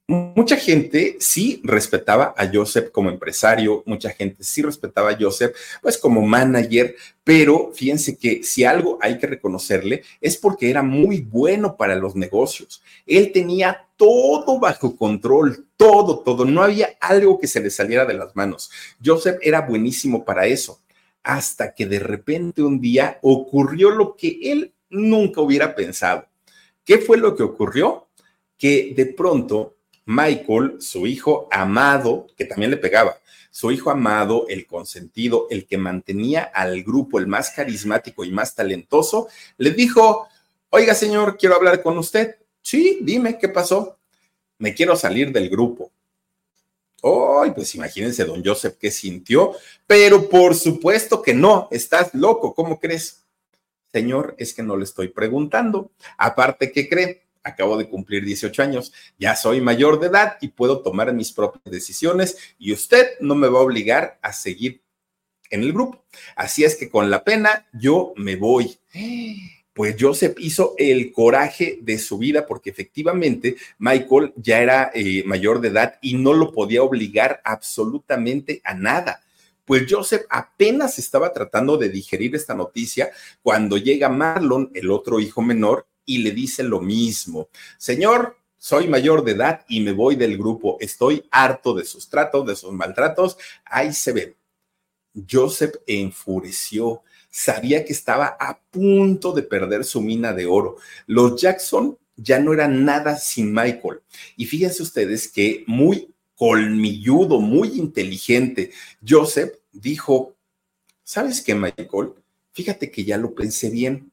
[0.08, 5.98] mucha gente sí respetaba a Joseph como empresario, mucha gente sí respetaba a Joseph pues
[5.98, 6.94] como manager,
[7.24, 12.14] pero fíjense que si algo hay que reconocerle es porque era muy bueno para los
[12.14, 12.82] negocios.
[13.04, 18.14] Él tenía todo bajo control, todo, todo, no había algo que se le saliera de
[18.14, 18.70] las manos.
[19.04, 20.80] Joseph era buenísimo para eso,
[21.24, 26.26] hasta que de repente un día ocurrió lo que él nunca hubiera pensado.
[26.84, 28.06] ¿Qué fue lo que ocurrió?
[28.56, 29.75] Que de pronto
[30.06, 33.18] Michael, su hijo amado, que también le pegaba,
[33.50, 38.54] su hijo amado, el consentido, el que mantenía al grupo, el más carismático y más
[38.54, 39.28] talentoso,
[39.58, 40.28] le dijo,
[40.70, 42.36] oiga señor, quiero hablar con usted.
[42.62, 43.98] Sí, dime, ¿qué pasó?
[44.58, 45.90] Me quiero salir del grupo.
[47.02, 49.52] Ay, pues imagínense, don Joseph, qué sintió,
[49.86, 53.24] pero por supuesto que no, estás loco, ¿cómo crees?
[53.92, 55.90] Señor, es que no le estoy preguntando.
[56.18, 57.25] Aparte, ¿qué cree?
[57.46, 61.62] Acabo de cumplir 18 años, ya soy mayor de edad y puedo tomar mis propias
[61.64, 64.82] decisiones y usted no me va a obligar a seguir
[65.50, 66.04] en el grupo.
[66.34, 68.76] Así es que con la pena yo me voy
[69.76, 75.60] pues Joseph hizo el coraje de su vida porque efectivamente Michael ya era eh, mayor
[75.60, 79.20] de edad y no lo podía obligar absolutamente a nada.
[79.66, 83.10] Pues Joseph apenas estaba tratando de digerir esta noticia
[83.42, 87.48] cuando llega Marlon, el otro hijo menor, y le dice lo mismo.
[87.76, 90.78] Señor, soy mayor de edad y me voy del grupo.
[90.80, 93.36] Estoy harto de sus tratos, de sus maltratos.
[93.64, 94.36] Ahí se ve.
[95.30, 97.02] Joseph enfureció
[97.36, 100.78] sabía que estaba a punto de perder su mina de oro.
[101.06, 104.00] Los Jackson ya no eran nada sin Michael.
[104.38, 108.72] Y fíjense ustedes que muy colmilludo, muy inteligente,
[109.06, 110.34] Joseph dijo,
[111.04, 112.14] ¿sabes qué, Michael?
[112.52, 114.10] Fíjate que ya lo pensé bien.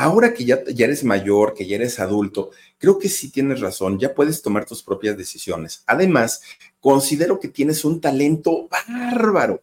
[0.00, 3.98] Ahora que ya, ya eres mayor, que ya eres adulto, creo que sí tienes razón,
[3.98, 5.82] ya puedes tomar tus propias decisiones.
[5.86, 6.40] Además,
[6.78, 9.60] considero que tienes un talento bárbaro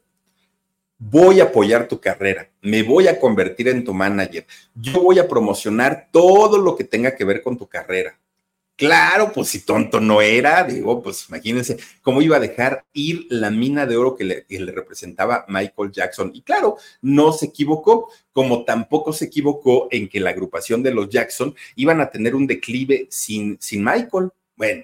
[0.97, 5.27] voy a apoyar tu carrera, me voy a convertir en tu manager, yo voy a
[5.27, 8.17] promocionar todo lo que tenga que ver con tu carrera.
[8.77, 13.49] Claro, pues si tonto no era, digo, pues imagínense cómo iba a dejar ir la
[13.49, 16.31] mina de oro que le, representaba Michael Jackson.
[16.33, 21.07] Y claro, no se equivocó, como tampoco se equivocó en que la agrupación de los
[21.07, 24.31] Jackson iban a tener un declive sin, sin Michael.
[24.57, 24.83] Bueno,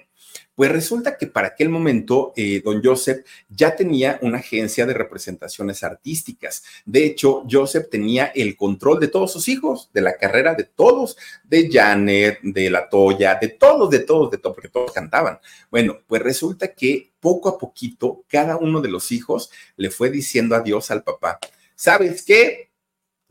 [0.54, 5.82] pues resulta que para aquel momento, eh, don Joseph ya tenía una agencia de representaciones
[5.82, 6.62] artísticas.
[6.84, 11.16] De hecho, Joseph tenía el control de todos sus hijos, de la carrera de todos,
[11.44, 15.38] de Janet, de La Toya, de todos, de todos, de todos, porque todos cantaban.
[15.70, 20.54] Bueno, pues resulta que poco a poquito cada uno de los hijos le fue diciendo
[20.54, 21.38] adiós al papá.
[21.74, 22.71] ¿Sabes qué?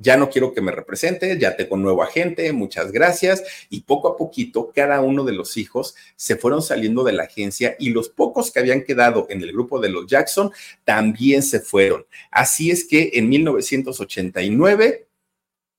[0.02, 3.44] Ya no quiero que me represente, ya tengo nuevo agente, muchas gracias.
[3.70, 7.76] Y poco a poquito, cada uno de los hijos se fueron saliendo de la agencia
[7.78, 10.52] y los pocos que habían quedado en el grupo de los Jackson
[10.84, 12.06] también se fueron.
[12.32, 15.08] Así es que en 1989,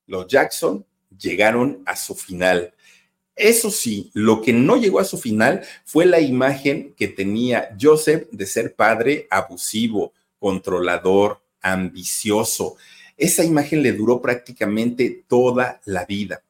[0.07, 0.87] los Jackson
[1.19, 2.75] llegaron a su final.
[3.35, 8.29] Eso sí, lo que no llegó a su final fue la imagen que tenía Joseph
[8.31, 12.77] de ser padre abusivo, controlador, ambicioso
[13.17, 16.43] esa imagen le duró prácticamente toda la vida.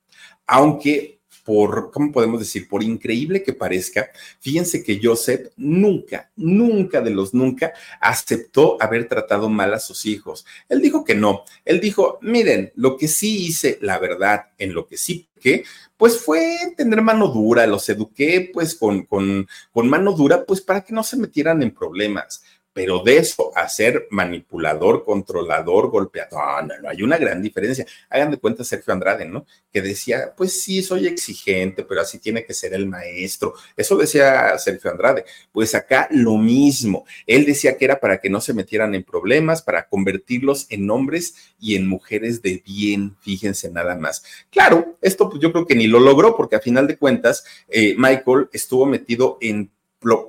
[0.47, 2.69] Aunque por, ¿cómo podemos decir?
[2.69, 4.11] Por increíble que parezca,
[4.41, 10.47] fíjense que Joseph nunca, nunca de los nunca aceptó haber tratado mal a sus hijos.
[10.69, 11.45] Él dijo que no.
[11.65, 15.65] Él dijo, miren, lo que sí hice, la verdad, en lo que sí que,
[15.97, 20.83] pues fue tener mano dura, los eduqué pues con, con, con mano dura, pues para
[20.83, 26.79] que no se metieran en problemas pero de eso a ser manipulador, controlador, golpeador, no,
[26.81, 27.87] no, hay una gran diferencia.
[28.09, 29.47] Hagan de cuenta Sergio Andrade, ¿no?
[29.73, 33.55] Que decía, pues sí, soy exigente, pero así tiene que ser el maestro.
[33.77, 35.25] Eso decía Sergio Andrade.
[35.53, 37.05] Pues acá lo mismo.
[37.27, 41.35] Él decía que era para que no se metieran en problemas, para convertirlos en hombres
[41.61, 44.23] y en mujeres de bien, fíjense nada más.
[44.51, 47.95] Claro, esto pues yo creo que ni lo logró, porque a final de cuentas, eh,
[47.99, 49.71] Michael estuvo metido en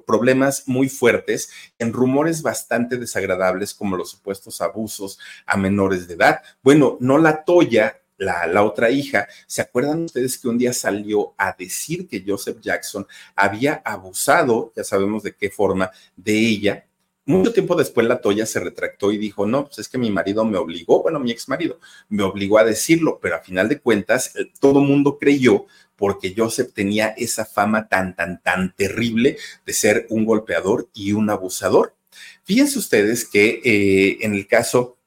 [0.05, 6.41] problemas muy fuertes, en rumores bastante desagradables como los supuestos abusos a menores de edad.
[6.61, 11.33] Bueno, no la Toya, la, la, otra hija, ¿se acuerdan ustedes que un día salió
[11.37, 13.05] a decir que Joseph Jackson
[13.35, 16.85] había abusado, ya sabemos de qué forma, de ella?
[17.25, 20.43] Mucho tiempo después la Toya se retractó y dijo, no, pues es que mi marido
[20.43, 24.33] me obligó, bueno, mi ex marido me obligó a decirlo, pero a final de cuentas
[24.59, 25.65] todo mundo creyó
[26.03, 31.29] porque Joseph tenía esa fama tan, tan, tan terrible de ser un golpeador y un
[31.29, 31.95] abusador.
[32.43, 34.97] Fíjense ustedes que eh, en el caso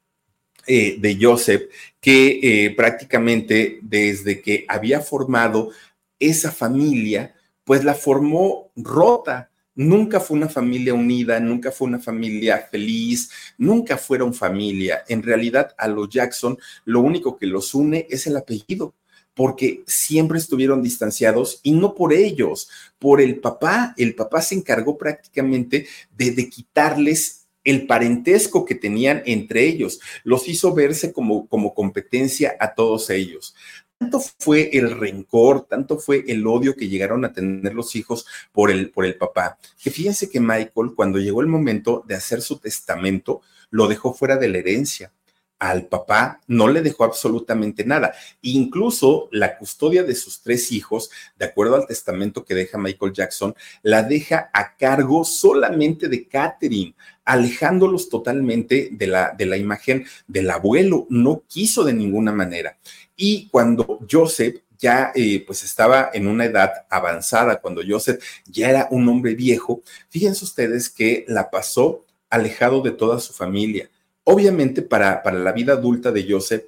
[0.67, 1.65] eh, de Joseph,
[2.01, 5.71] que eh, prácticamente desde que había formado
[6.19, 7.35] esa familia,
[7.65, 9.51] pues la formó rota.
[9.75, 15.05] Nunca fue una familia unida, nunca fue una familia feliz, nunca fueron familia.
[15.09, 18.95] En realidad, a los Jackson lo único que los une es el apellido
[19.37, 23.93] porque siempre estuvieron distanciados y no por ellos, por el papá.
[23.99, 30.73] El papá se encargó prácticamente de, quitarles el parentesco que tenían entre ellos, los hizo
[30.73, 33.55] verse como, como competencia a todos ellos.
[33.99, 38.71] tanto fue el rencor, tanto fue el odio que llegaron a tener los hijos por
[38.71, 42.59] el, por el papá, que fíjense que Michael, cuando llegó el momento de hacer su
[42.59, 45.13] testamento, lo dejó fuera de la herencia
[45.59, 48.15] al papá no le dejó absolutamente nada.
[48.43, 53.55] Incluso la custodia de sus tres hijos, de acuerdo al testamento que deja Michael Jackson,
[53.83, 56.95] la deja a cargo solamente de Catherine,
[57.25, 61.07] alejándolos totalmente de la, de la imagen del abuelo.
[61.09, 62.77] No quiso de ninguna manera.
[63.17, 68.89] Y cuando Joseph ya eh, pues estaba en una edad avanzada, cuando Joseph ya era
[68.91, 73.89] un hombre viejo, fíjense ustedes que la pasó alejado de toda su familia
[74.29, 76.65] Obviamente para, para la vida adulta de Joseph,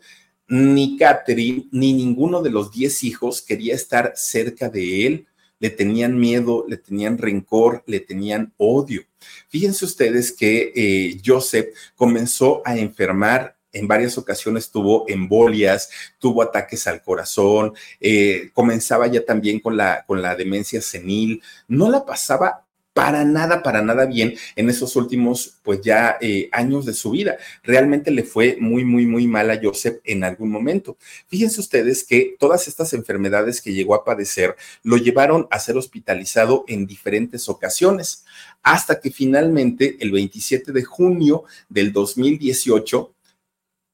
[0.47, 5.27] ni Catherine ni ninguno de los diez hijos quería estar cerca de él.
[5.59, 9.03] Le tenían miedo, le tenían rencor, le tenían odio.
[9.49, 16.87] Fíjense ustedes que eh, Joseph comenzó a enfermar en varias ocasiones tuvo embolias, tuvo ataques
[16.87, 22.68] al corazón, eh, comenzaba ya también con la, con la demencia senil, no la pasaba
[22.99, 27.37] para nada, para nada bien en esos últimos, pues ya eh, años de su vida.
[27.63, 30.97] Realmente le fue muy, muy, muy mal a Joseph en algún momento.
[31.29, 36.65] Fíjense ustedes que todas estas enfermedades que llegó a padecer lo llevaron a ser hospitalizado
[36.67, 38.25] en diferentes ocasiones,
[38.65, 43.15] hasta que finalmente el 27 de junio del 2018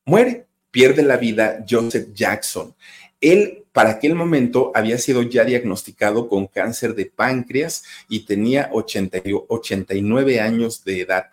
[0.06, 2.74] muere, pierde la vida Joseph Jackson.
[3.20, 10.40] Él, para aquel momento, había sido ya diagnosticado con cáncer de páncreas y tenía 89
[10.40, 11.24] años de edad.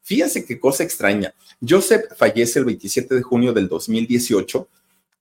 [0.00, 1.34] Fíjense qué cosa extraña.
[1.60, 4.66] Joseph fallece el 27 de junio del 2018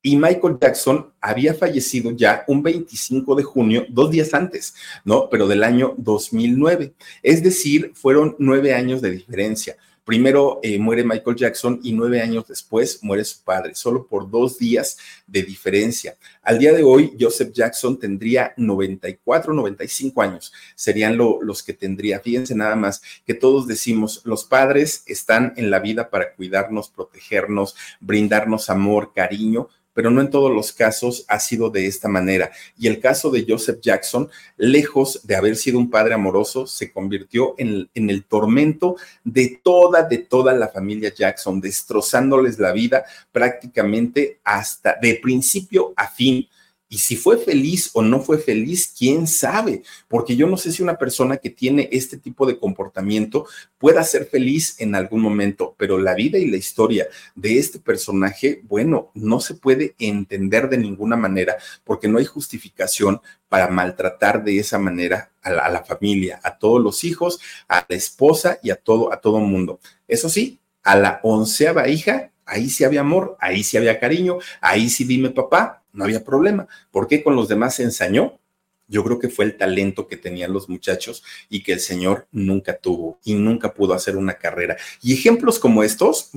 [0.02, 4.74] y Michael Jackson había fallecido ya un 25 de junio, dos días antes,
[5.04, 5.28] ¿no?
[5.30, 6.94] Pero del año 2009.
[7.22, 9.76] Es decir, fueron nueve años de diferencia.
[10.10, 14.58] Primero eh, muere Michael Jackson y nueve años después muere su padre, solo por dos
[14.58, 14.98] días
[15.28, 16.18] de diferencia.
[16.42, 22.20] Al día de hoy, Joseph Jackson tendría 94, 95 años, serían los que tendría.
[22.22, 27.76] Fíjense nada más que todos decimos, los padres están en la vida para cuidarnos, protegernos,
[28.00, 29.70] brindarnos amor, cariño,
[30.00, 32.52] pero no en todos los casos ha sido de esta manera.
[32.78, 37.54] Y el caso de Joseph Jackson, lejos de haber sido un padre amoroso, se convirtió
[37.58, 38.96] en, en el tormento
[39.26, 46.08] de toda, de toda la familia Jackson, destrozándoles la vida prácticamente hasta de principio a
[46.08, 46.48] fin
[46.90, 50.82] y si fue feliz o no fue feliz, quién sabe, porque yo no sé si
[50.82, 53.46] una persona que tiene este tipo de comportamiento
[53.78, 58.62] pueda ser feliz en algún momento, pero la vida y la historia de este personaje,
[58.64, 64.58] bueno, no se puede entender de ninguna manera porque no hay justificación para maltratar de
[64.58, 69.14] esa manera a la, familia, a todos los hijos, a la esposa y a todo,
[69.14, 69.80] a todo mundo.
[70.08, 74.90] Eso sí, a la onceava hija, ahí sí había amor, ahí sí había cariño, ahí
[74.90, 76.68] sí dime papá, no había problema.
[76.92, 78.40] ¿Por qué con los demás se ensañó?
[78.88, 82.78] Yo creo que fue el talento que tenían los muchachos y que el señor nunca
[82.78, 84.78] tuvo y nunca pudo hacer una carrera.
[85.02, 86.32] Y ejemplos como estos,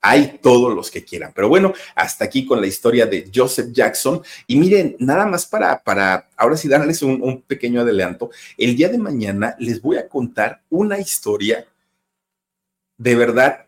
[0.00, 1.32] hay todos los que quieran.
[1.34, 4.22] Pero bueno, hasta aquí con la historia de Joseph Jackson.
[4.46, 8.98] Y miren, nada más para, para ahora sí darles un pequeño adelanto, el día de
[8.98, 11.66] mañana les voy a contar una historia
[12.98, 13.67] de verdad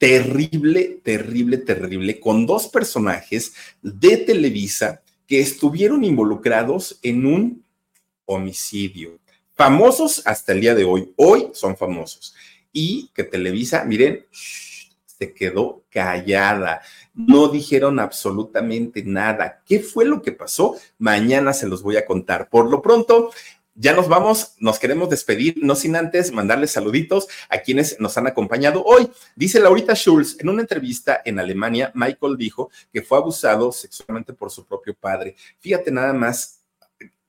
[0.00, 7.64] terrible, terrible, terrible, con dos personajes de Televisa que estuvieron involucrados en un
[8.24, 9.18] homicidio.
[9.52, 12.34] Famosos hasta el día de hoy, hoy son famosos.
[12.72, 16.80] Y que Televisa, miren, se quedó callada.
[17.12, 19.62] No dijeron absolutamente nada.
[19.66, 20.78] ¿Qué fue lo que pasó?
[20.96, 22.48] Mañana se los voy a contar.
[22.48, 23.32] Por lo pronto,
[23.80, 28.26] ya nos vamos, nos queremos despedir, no sin antes mandarles saluditos a quienes nos han
[28.26, 29.08] acompañado hoy.
[29.34, 34.50] Dice Laurita Schulz, en una entrevista en Alemania, Michael dijo que fue abusado sexualmente por
[34.50, 35.34] su propio padre.
[35.58, 36.58] Fíjate nada más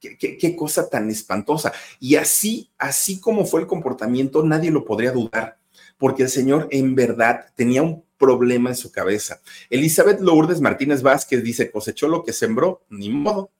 [0.01, 1.71] Qué, qué, cosa tan espantosa.
[1.99, 5.59] Y así, así como fue el comportamiento, nadie lo podría dudar,
[5.99, 9.41] porque el señor en verdad tenía un problema en su cabeza.
[9.69, 13.51] Elizabeth Lourdes Martínez Vázquez dice, cosechó lo que sembró, ni modo.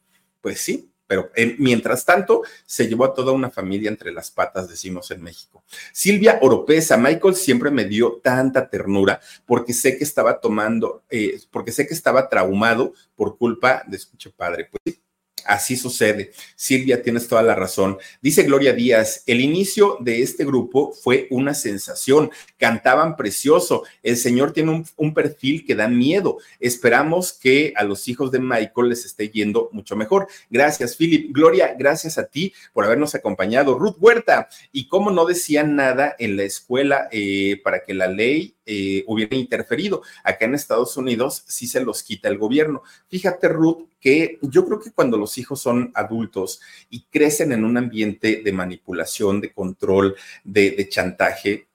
[0.41, 4.69] Pues sí, pero eh, mientras tanto se llevó a toda una familia entre las patas,
[4.69, 5.61] decimos en México.
[5.91, 11.73] Silvia Oropesa, Michael siempre me dio tanta ternura porque sé que estaba tomando, eh, porque
[11.73, 14.69] sé que estaba traumado por culpa de su padre.
[14.71, 15.01] Pues
[15.45, 16.31] Así sucede.
[16.55, 17.97] Silvia, tienes toda la razón.
[18.21, 22.31] Dice Gloria Díaz, el inicio de este grupo fue una sensación.
[22.57, 23.83] Cantaban precioso.
[24.03, 26.37] El Señor tiene un, perfil que da miedo.
[26.59, 30.27] Esperamos que a los hijos de Michael les esté yendo mucho mejor.
[30.49, 31.33] Gracias, Philip.
[31.33, 33.77] Gloria, gracias a ti por habernos acompañado.
[33.77, 38.55] Ruth Huerta, y cómo no decían nada en la escuela eh, para que la ley
[38.73, 40.01] eh, hubiera interferido.
[40.23, 42.83] Acá en Estados Unidos sí se los quita el gobierno.
[43.09, 47.75] Fíjate, Ruth, que yo creo que cuando los hijos son adultos y crecen en un
[47.75, 50.15] ambiente de manipulación, de control,
[50.45, 51.67] de, de chantaje,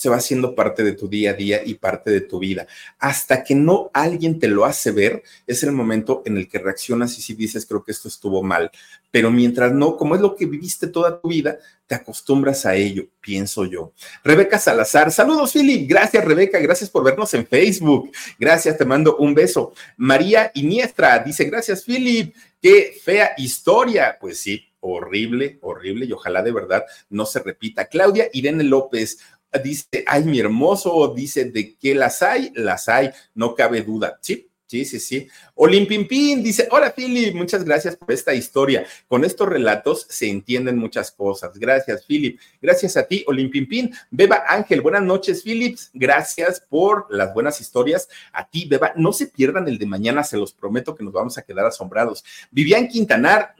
[0.00, 2.66] se va haciendo parte de tu día a día y parte de tu vida.
[2.98, 7.18] Hasta que no alguien te lo hace ver, es el momento en el que reaccionas
[7.18, 8.70] y si dices, creo que esto estuvo mal.
[9.10, 13.08] Pero mientras no, como es lo que viviste toda tu vida, te acostumbras a ello,
[13.20, 13.92] pienso yo.
[14.24, 15.86] Rebeca Salazar, saludos, Philip.
[15.86, 16.58] Gracias, Rebeca.
[16.60, 18.10] Gracias por vernos en Facebook.
[18.38, 19.74] Gracias, te mando un beso.
[19.98, 22.34] María Iniestra dice, gracias, Philip.
[22.62, 24.16] Qué fea historia.
[24.18, 27.86] Pues sí, horrible, horrible y ojalá de verdad no se repita.
[27.86, 29.18] Claudia Irene López,
[29.62, 32.52] dice, ay, mi hermoso, dice, ¿de qué las hay?
[32.54, 34.18] Las hay, no cabe duda.
[34.20, 35.26] Sí, Sí, sí, sí.
[35.56, 38.86] Olimpimpín dice, hola Philip, muchas gracias por esta historia.
[39.08, 41.58] Con estos relatos se entienden muchas cosas.
[41.58, 42.38] Gracias, Philip.
[42.62, 43.92] Gracias a ti, Olimpimpín.
[44.12, 45.76] Beba Ángel, buenas noches, Philip.
[45.92, 48.08] Gracias por las buenas historias.
[48.32, 51.36] A ti, Beba, no se pierdan el de mañana, se los prometo que nos vamos
[51.36, 52.22] a quedar asombrados.
[52.52, 53.56] Vivian Quintanar,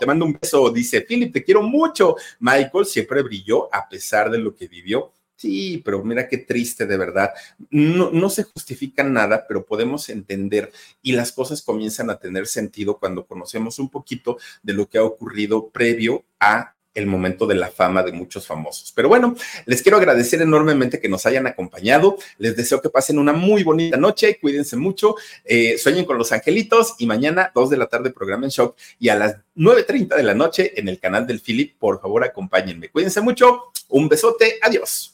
[0.00, 0.70] te mando un beso.
[0.70, 2.16] Dice, Philip, te quiero mucho.
[2.38, 6.96] Michael siempre brilló a pesar de lo que vivió Sí, pero mira qué triste de
[6.96, 7.30] verdad.
[7.70, 10.72] No, no, se justifica nada, pero podemos entender
[11.02, 15.04] y las cosas comienzan a tener sentido cuando conocemos un poquito de lo que ha
[15.04, 18.92] ocurrido previo a el momento de la fama de muchos famosos.
[18.94, 19.34] Pero bueno,
[19.66, 22.16] les quiero agradecer enormemente que nos hayan acompañado.
[22.38, 24.38] Les deseo que pasen una muy bonita noche.
[24.40, 25.16] Cuídense mucho.
[25.44, 29.08] Eh, sueñen con los angelitos y mañana, 2 de la tarde, programa en shock y
[29.08, 31.76] a las 9.30 de la noche en el canal del Philip.
[31.78, 32.90] Por favor, acompáñenme.
[32.90, 33.64] Cuídense mucho.
[33.88, 34.58] Un besote.
[34.62, 35.13] Adiós.